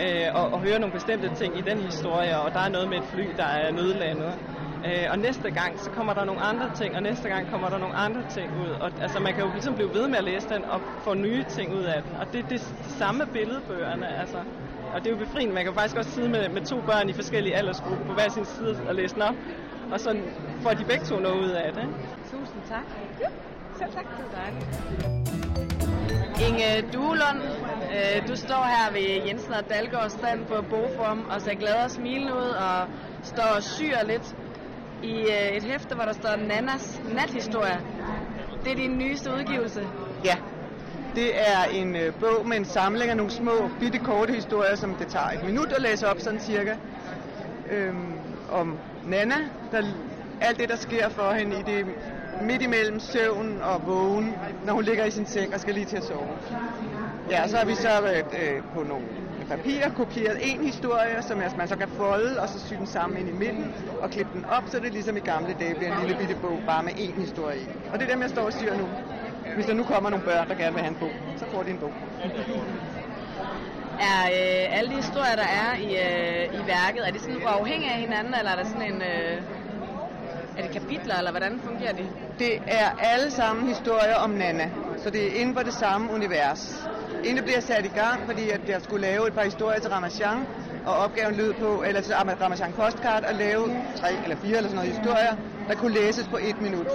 [0.02, 2.97] Øh, og, og hører nogle bestemte ting i den historie, og der er noget med
[2.97, 4.39] et fly, der er nødlandet.
[4.86, 7.77] Øh, og næste gang, så kommer der nogle andre ting, og næste gang kommer der
[7.77, 8.69] nogle andre ting ud.
[8.69, 11.43] Og, altså, man kan jo ligesom blive ved med at læse den og få nye
[11.49, 12.11] ting ud af den.
[12.19, 14.38] Og det er det, det samme billedbøgerne, altså.
[14.93, 15.53] Og det er jo befriende.
[15.53, 18.45] Man kan faktisk også sidde med, med to børn i forskellige aldersgrupper på hver sin
[18.45, 19.36] side og læse den op.
[19.91, 20.17] Og så
[20.61, 21.84] får de begge to noget ud af det.
[22.32, 22.84] Tusind tak.
[23.21, 23.27] Ja,
[23.77, 24.05] selv tak.
[24.17, 25.32] Det dejligt.
[26.47, 27.41] Inge Duelund,
[27.95, 31.91] øh, du står her ved Jensen og Dalgaards stand på Boform og ser glad og
[31.91, 32.88] smilende ud og
[33.23, 34.36] står og syr lidt
[35.04, 37.80] i øh, et hæfte, hvor der står Nannas nathistorie.
[38.64, 39.88] Det er din nyeste udgivelse.
[40.26, 40.36] Ja,
[41.16, 44.95] det er en øh, bog med en samling af nogle små, bitte korte historier, som
[44.95, 46.76] det tager et minut at læse op, sådan cirka.
[47.72, 48.14] Øhm,
[48.52, 49.36] om Nana,
[49.72, 49.84] der,
[50.41, 51.86] alt det, der sker for hende i det
[52.41, 54.36] midt imellem søvn og vågen,
[54.66, 56.28] når hun ligger i sin seng og skal lige til at sove.
[57.30, 59.06] Ja, så har vi så været øh, på nogle
[59.46, 63.30] papir kopieret en historie, som man så kan folde, og så sy den sammen ind
[63.30, 66.18] i midten, og klippe den op, så det ligesom i gamle dage bliver en lille
[66.20, 67.68] bitte bog, bare med én historie i.
[67.94, 68.88] Og det er dem, jeg står og syr nu.
[69.56, 71.72] Hvis der nu kommer nogle børn, der gerne vil have en bog, så får de
[71.72, 71.94] en bog.
[74.00, 77.92] Er øh, alle de historier, der er i, øh, i værket, er de sådan uafhængige
[77.92, 79.02] af hinanden, eller er der sådan en...
[79.02, 79.42] Øh,
[80.58, 82.10] er det kapitler, eller hvordan fungerer det?
[82.39, 86.88] Det er alle sammen historier om Nana, så det er inden for det samme univers.
[87.24, 89.89] Inden det bliver sat i gang, fordi at jeg skulle lave et par historier til
[89.89, 90.47] Ramachan,
[90.86, 94.76] og opgaven lød på, eller til Ramachan Postcard, at lave tre eller fire eller sådan
[94.76, 95.36] noget historier,
[95.67, 96.88] der kunne læses på et minut.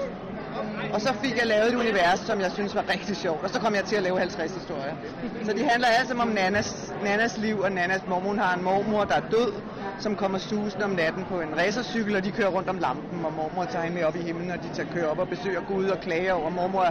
[0.92, 3.58] Og så fik jeg lavet et univers, som jeg synes var rigtig sjovt, og så
[3.60, 4.96] kom jeg til at lave 50 historier.
[5.44, 8.62] Så de handler alle sammen om Nannas, Nannas liv, og Nannas mormor hun har en
[8.62, 9.52] mormor, der er død,
[9.98, 13.32] som kommer susende om natten på en racercykel, og de kører rundt om lampen, og
[13.32, 15.88] mormor tager hende med op i himlen, og de tager kører op og besøger Gud
[15.88, 16.50] og klager over.
[16.50, 16.82] Mormor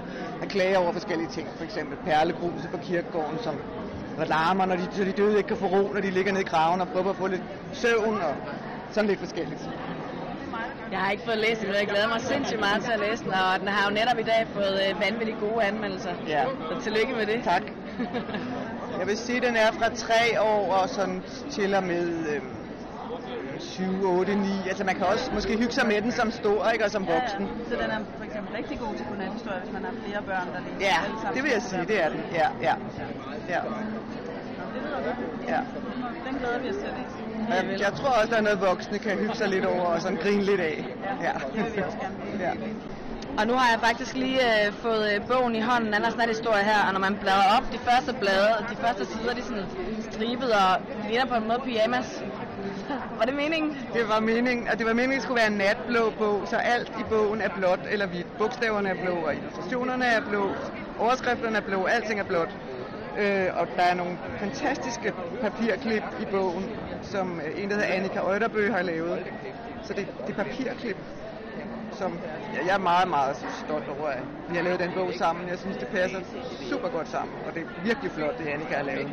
[0.41, 3.55] er klager over forskellige ting, for eksempel perlegruset på kirkegården, som
[4.27, 6.47] larmer, når de, så de døde ikke kan få ro, når de ligger nede i
[6.47, 7.43] graven og prøver at få lidt
[7.73, 8.35] søvn, og
[8.91, 9.69] sådan lidt forskelligt.
[10.91, 13.23] Jeg har ikke fået læst den, men jeg glæder mig sindssygt meget til at læse
[13.23, 16.13] den, og den har jo netop i dag fået øh, vanvittigt gode anmeldelser.
[16.27, 16.43] Ja.
[16.69, 17.43] Så tillykke med det.
[17.43, 17.63] Tak.
[18.99, 22.41] jeg vil sige, at den er fra 3 år og sådan til og med øh,
[23.65, 24.47] 7, 8, 9.
[24.69, 27.43] Altså man kan også måske hygge sig med den som stor, ikke, og som voksen.
[27.45, 30.47] Ja, så den er for eksempel rigtig god til godnathistorie, hvis man har flere børn,
[30.53, 30.97] der læser Ja,
[31.35, 32.21] det vil jeg sige, det er den.
[32.33, 32.75] Ja, ja.
[33.53, 33.59] ja.
[34.73, 35.17] Det lyder godt.
[35.47, 35.59] Ja.
[36.27, 37.15] Den glæder vi os til at læse.
[37.49, 40.17] Jeg, jeg tror også, der er noget voksne kan hygge sig lidt over og sådan
[40.17, 40.85] grine lidt af.
[41.21, 41.31] Ja.
[41.55, 42.15] Det vil vi også gerne.
[42.39, 42.51] ja.
[43.39, 46.87] Og nu har jeg faktisk lige øh, fået øh, bogen i hånden, Anders Nathistorie her,
[46.87, 49.65] og når man bladrer op, de første blade, de første sider, de er sådan
[50.11, 50.71] stribet og
[51.09, 52.23] ligner på en måde pyjamas.
[53.19, 53.77] var det meningen?
[53.93, 56.55] Det var meningen, at det var meningen, at det skulle være en natblå bog, så
[56.55, 58.37] alt i bogen er blåt eller hvidt.
[58.37, 60.49] Bogstaverne er blå, og illustrationerne er blå,
[60.99, 62.57] overskrifterne er blå, alting er blåt.
[63.17, 66.65] Øh, og der er nogle fantastiske papirklip i bogen,
[67.01, 69.19] som øh, en, der hedder Annika Øjderbø har lavet.
[69.83, 70.97] Så det, det er papirklip,
[71.91, 72.19] som
[72.53, 75.49] ja, jeg er meget, meget stolt over, at vi har lavet den bog sammen.
[75.49, 76.19] Jeg synes, det passer
[76.69, 79.11] super godt sammen, og det er virkelig flot, det Annika har lavet.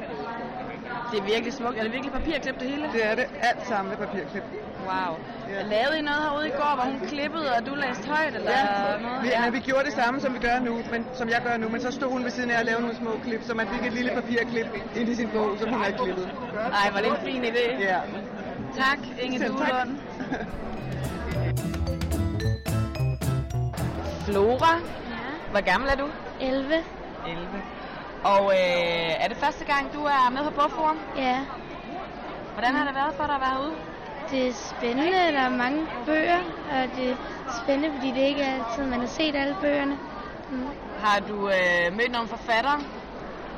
[1.10, 1.78] Det er virkelig smukt.
[1.78, 2.84] Er det virkelig papirklip det hele?
[2.92, 3.24] Det er det.
[3.40, 4.42] Alt sammen er papirklip.
[4.88, 5.12] Wow.
[5.50, 5.62] Ja.
[5.62, 8.34] Lavede I noget herude i går, hvor hun klippede, og du læste højt?
[8.34, 9.22] Eller Ja, noget?
[9.22, 9.44] vi, ja.
[9.44, 11.80] Men vi gjorde det samme, som vi gør nu, men, som jeg gør nu, men
[11.80, 13.92] så stod hun ved siden af og lavede nogle små klip, så man fik et
[13.92, 14.66] lille papirklip
[14.96, 16.28] ind i sin bog, som hun har klippet.
[16.82, 17.82] Ej, var det en fin idé.
[17.82, 18.00] Ja.
[18.76, 19.52] Tak, Inge Selv.
[19.52, 19.96] Duelund.
[24.26, 24.78] Flora,
[25.50, 26.06] hvor gammel er du?
[26.40, 26.74] 11.
[28.24, 28.36] 11.
[28.36, 30.98] Og øh, er det første gang, du er med på Bogforum?
[31.16, 31.38] Ja.
[32.52, 33.74] Hvordan har det været for dig at være herude?
[34.30, 36.38] Det er spændende, der er mange bøger,
[36.70, 37.16] og det er
[37.62, 39.98] spændende, fordi det ikke er altid, man har set alle bøgerne.
[40.50, 40.66] Mm.
[41.04, 42.80] Har du øh, mødt nogle forfattere?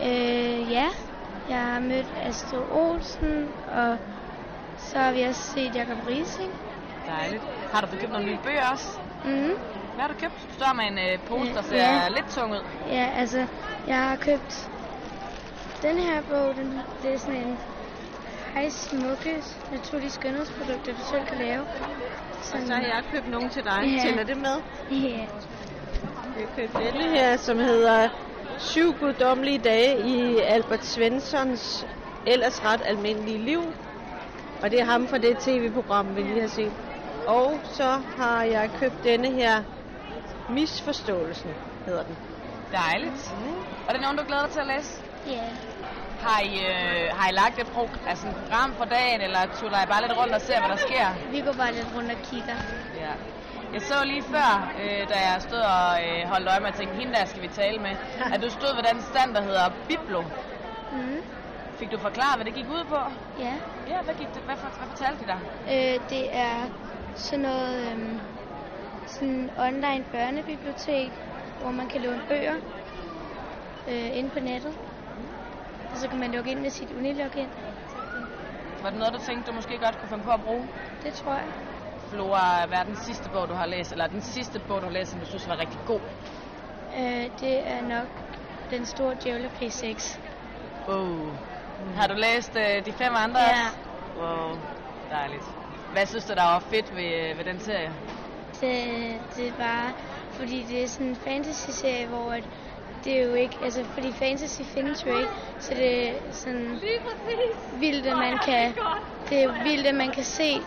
[0.02, 0.88] Øh, ja,
[1.48, 3.98] jeg har mødt Astrid Olsen, og
[4.78, 6.50] så har vi også set Jacob Rising.
[7.06, 7.42] Dejligt.
[7.72, 8.98] Har du fået købt nogle nye bøger også?
[9.24, 9.50] Mm.
[9.94, 10.46] Hvad har du købt?
[10.48, 12.08] Du står med en øh, pose, der ser Ja.
[12.08, 12.62] lidt tung ud.
[12.86, 13.46] Ja, altså,
[13.86, 14.68] jeg har købt
[15.82, 17.58] Den her bog, den, det er sådan en
[18.54, 21.60] hej smukke, naturlige skønhedsprodukter, du selv kan lave.
[21.60, 23.82] Og så har jeg købt nogle til dig.
[23.96, 24.02] Ja.
[24.02, 24.56] Tæller det med?
[24.90, 25.18] Ja.
[25.18, 25.28] Jeg
[26.36, 28.08] har købt denne her, som hedder
[28.58, 31.86] Syv guddommelige dage i Albert Svenssons
[32.26, 33.60] ellers ret almindelige liv.
[34.62, 36.72] Og det er ham fra det tv-program, vi lige har set.
[37.26, 39.62] Og så har jeg købt denne her
[40.48, 41.50] Misforståelsen,
[41.86, 42.16] hedder den.
[42.72, 43.34] Dejligt.
[43.86, 45.02] Og det er nogen, du glæder dig til at læse?
[45.26, 45.46] Ja.
[46.26, 49.82] Har I, øh, har I lagt et, pro- altså et program for dagen, eller tuller
[49.82, 51.06] I bare lidt rundt og ser, hvad der sker?
[51.30, 52.56] Vi går bare lidt rundt og kigger.
[53.02, 53.12] Ja.
[53.74, 54.50] Jeg så lige før,
[54.82, 57.48] øh, da jeg stod og øh, holdt øje med at tænke, hende der skal vi
[57.48, 57.94] tale med,
[58.34, 60.22] at du stod ved den stand, der hedder Biblo.
[60.92, 61.20] Mm.
[61.78, 63.00] Fik du forklaret, hvad det gik ud på?
[63.38, 63.54] Ja.
[63.92, 65.40] Ja, hvad, gik det, hvad, for, hvad fortalte de dig?
[65.72, 66.56] Øh, det er
[67.14, 68.20] sådan noget øhm,
[69.14, 71.10] sådan online børnebibliotek,
[71.60, 72.54] hvor man kan låne bøger
[73.88, 74.74] øh, inde på nettet.
[75.92, 77.48] Og så kan man logge ind med sit Unilogin.
[78.82, 80.68] Var det noget, du tænkte, du måske godt kunne finde på at bruge?
[81.02, 81.48] Det tror jeg.
[82.10, 84.92] Flora, hvad er den sidste bog, du har læst, eller den sidste bog, du har
[84.92, 86.00] læst, som du synes var rigtig god?
[86.98, 88.08] Øh, det er nok
[88.70, 90.18] den store djævle P6.
[90.88, 91.28] Oh.
[91.96, 93.40] Har du læst øh, de fem andre?
[93.40, 93.46] Ja.
[93.48, 93.78] også?
[94.20, 94.58] Wow,
[95.10, 95.44] dejligt.
[95.92, 97.92] Hvad synes du, der var fedt ved, ved den serie?
[98.64, 99.92] Det, det er bare,
[100.30, 102.44] fordi det er sådan en fantasy-serie, hvor at
[103.04, 106.80] det er jo ikke, altså fordi fantasy findes jo ikke, så det er sådan
[107.80, 108.74] vildt, at man kan,
[109.30, 110.60] det er vildt, at man kan se,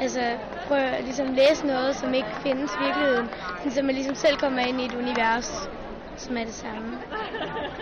[0.00, 0.38] altså
[0.68, 4.36] prøve at ligesom læse noget, som ikke findes i virkeligheden, sådan, så man ligesom selv
[4.36, 5.70] kommer ind i et univers,
[6.16, 6.98] som er det samme,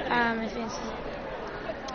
[0.09, 0.81] bare med fantasy.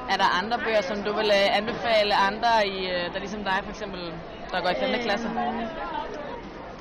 [0.10, 3.60] Er der andre bøger, som du vil øh, anbefale andre, i, øh, der ligesom dig
[3.64, 4.14] for eksempel,
[4.52, 5.02] der går i 5.
[5.02, 5.30] klasse?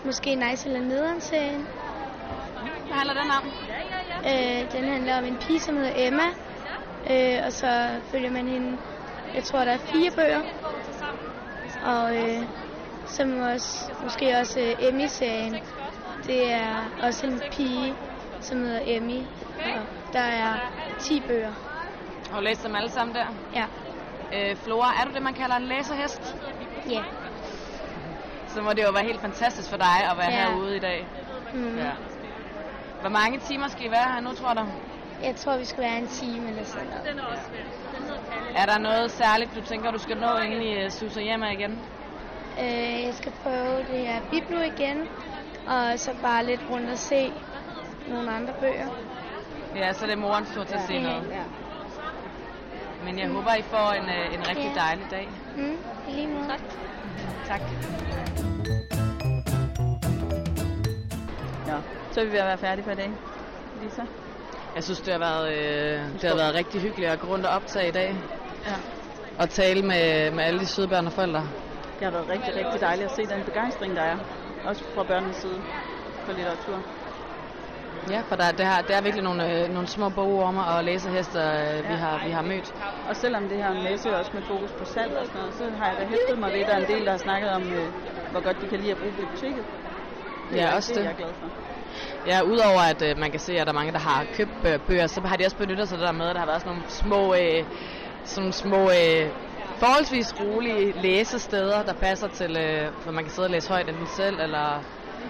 [0.04, 1.66] Måske Nice eller Nederen serien.
[2.86, 3.44] Hvad handler den om?
[4.26, 6.28] Øh, den handler om en pige, som hedder Emma.
[7.10, 8.78] Øh, og så følger man hende,
[9.34, 10.42] jeg tror, der er fire bøger.
[11.84, 12.42] Og øh,
[13.06, 15.56] som også, måske også øh, Emmy-serien.
[16.26, 17.94] Det er også en pige,
[18.40, 19.20] som hedder Emmy.
[19.64, 21.52] Og der er 10 bøger.
[22.34, 23.26] Du læst dem alle sammen der?
[23.54, 23.66] Ja.
[24.34, 26.36] Øh, Flora, er du det, man kalder en læserhest?
[26.90, 27.02] Ja.
[28.54, 30.50] Så må det jo være helt fantastisk for dig at være Ja.
[30.50, 31.06] herude i dag.
[31.54, 31.76] Mm.
[31.78, 31.90] Ja.
[33.00, 34.64] Hvor mange timer skal I være her nu, tror du?
[35.22, 37.22] Jeg tror, vi skal være en time eller sådan noget.
[38.56, 41.78] Er der noget særligt, du tænker, du skal nå, inden I øh, suser hjem igen?
[42.60, 45.08] Øh, jeg skal prøve det her Biblo igen.
[45.66, 47.32] Og så bare lidt rundt og se
[48.08, 48.88] nogle andre bøger.
[49.76, 51.00] Ja, så det er morens tur til at se Ja.
[51.02, 51.32] noget.
[53.04, 54.80] Men jeg håber, I får en, øh, en rigtig Ja.
[54.80, 55.28] dejlig dag.
[55.56, 55.76] Mm,
[56.08, 56.48] lige måde.
[56.48, 56.60] Tak.
[61.66, 61.76] Nå,
[62.12, 63.10] så er vi ved at være færdige for i dag.
[63.82, 64.02] Lisa?
[64.74, 67.52] Jeg synes, det har været, øh, det har været rigtig hyggeligt at gå rundt og
[67.52, 68.16] optage i dag.
[68.66, 68.74] Ja.
[69.38, 71.48] Og tale med, med alle de søde børn og forældre.
[71.98, 74.18] Det har været rigtig, rigtig dejligt at se den begejstring, der er.
[74.64, 75.62] Også fra børnenes side
[76.24, 77.01] for litteratur.
[78.10, 81.44] Ja, for der, det, har, det er virkelig nogle, øh, nogle små bogormer og læsehester,
[81.78, 82.74] øh, vi, har, vi har mødt.
[83.08, 85.70] Og selvom det her er messe også med fokus på salg og sådan noget, så
[85.70, 87.62] har jeg da hæftet mig ved, at der er en del, der har snakket om,
[87.62, 87.88] øh,
[88.30, 89.64] hvor godt de kan lide at bruge biblioteket.
[90.50, 90.98] Det er Ja, jeg- også det.
[90.98, 91.08] er det.
[91.08, 91.48] jeg glad for.
[92.26, 94.78] Ja, udover at øh, man kan se, at der er mange, der har købt øh,
[94.78, 96.62] bøger, så har de også benyttet sig af det der med, at der har været
[96.62, 97.64] sådan nogle små, øh,
[98.24, 99.30] sådan små øh,
[99.78, 104.06] forholdsvis rolige læsesteder, der passer til, øh, hvor man kan sidde og læse højt enten
[104.06, 104.82] selv, eller,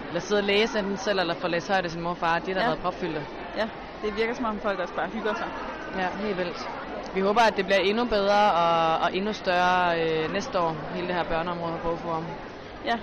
[0.07, 2.39] eller sidde og læse enten selv, eller få læst højt af sin mor og far.
[2.39, 2.67] De der har Ja.
[2.67, 3.25] været propfyldte.
[3.55, 3.69] Ja,
[4.01, 5.49] det virker som om folk også bare hygger sig.
[5.95, 6.69] Ja, helt vildt.
[7.13, 11.07] Vi håber, at det bliver endnu bedre og, og endnu større øh, næste år, hele
[11.07, 12.25] det her børneområde på Bogforum.
[12.85, 12.99] Ja,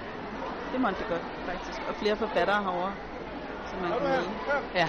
[0.73, 1.79] det må det godt faktisk.
[1.89, 2.95] Og flere forfattere herovre,
[3.71, 4.33] som man kan møde.
[4.75, 4.89] Ja.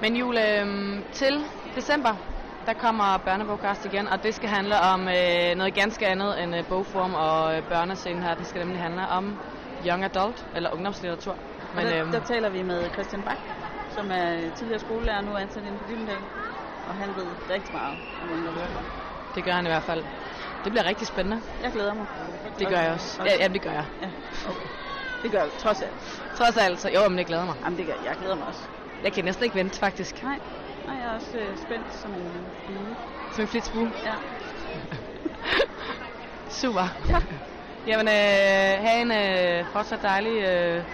[0.00, 0.66] Men Jule, øh,
[1.12, 1.44] til
[1.74, 2.16] december,
[2.66, 6.64] der kommer Børnebogkast igen, og det skal handle om øh, noget ganske andet end øh,
[6.68, 8.34] bogform og øh, børnescenen her.
[8.34, 9.38] Den skal nemlig handle om
[9.86, 11.38] young adult, eller ungdomslitteratur.
[11.74, 13.38] Men, der, øhm, der taler vi med Christian Bak,
[13.94, 16.26] som er tidligere skolelærer, nu ansat inde på Gyldendal.
[16.86, 18.84] Og han ved rigtig meget om ungdomslitteratur.
[19.34, 20.04] det gør han i hvert fald.
[20.64, 21.42] Det bliver rigtig spændende.
[21.62, 22.06] Jeg glæder mig.
[22.58, 23.22] Det gør jeg også.
[23.22, 23.86] Ja, ja det gør jeg.
[24.02, 24.10] Ja,
[24.48, 24.68] okay.
[25.22, 26.22] Det gør jeg trods alt.
[26.34, 27.56] Trods alt, så jo, men det glæder mig.
[27.64, 28.04] Jamen, det gør jeg.
[28.04, 28.62] Jeg glæder mig også.
[29.02, 30.22] Jeg kan næsten ikke vente, faktisk.
[30.22, 30.38] Nej,
[30.86, 32.96] Nej jeg er også øh, spændt som en bue.
[33.32, 33.92] Som en flitsbue.
[34.04, 34.14] Ja.
[36.60, 36.88] Super.
[37.08, 37.20] Ja.
[37.86, 40.84] Jamen, øh, have en øh, fortsat dejlig øh,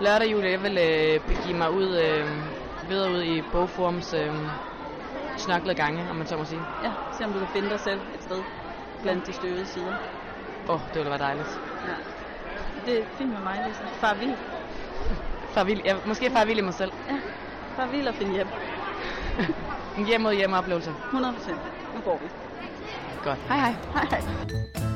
[0.00, 0.50] lørdag, Julie.
[0.50, 2.26] Jeg vil øh, begive mig ud, øh,
[2.88, 4.34] videre ud i bogforums øh,
[5.36, 6.60] snoklede gange, om man så må sige.
[6.84, 8.42] Ja, se om du kan finde dig selv et sted
[9.02, 9.94] blandt de støvede sider.
[10.68, 11.60] Åh, oh, det ville være dejligt.
[11.86, 11.94] Ja.
[12.86, 13.84] Det er fint med mig, Lisa.
[13.84, 14.34] Far vild.
[15.50, 15.80] Far vild.
[15.84, 16.92] Ja, måske far vild i mig selv.
[17.08, 17.16] Ja,
[17.76, 18.48] far vild og finde hjem.
[19.98, 20.90] en hjem mod hjemme oplevelse.
[21.04, 21.58] 100 procent.
[21.94, 22.28] Nu går vi.
[23.24, 23.38] Godt.
[23.48, 23.74] Hej hej.
[23.92, 24.93] Hej hej.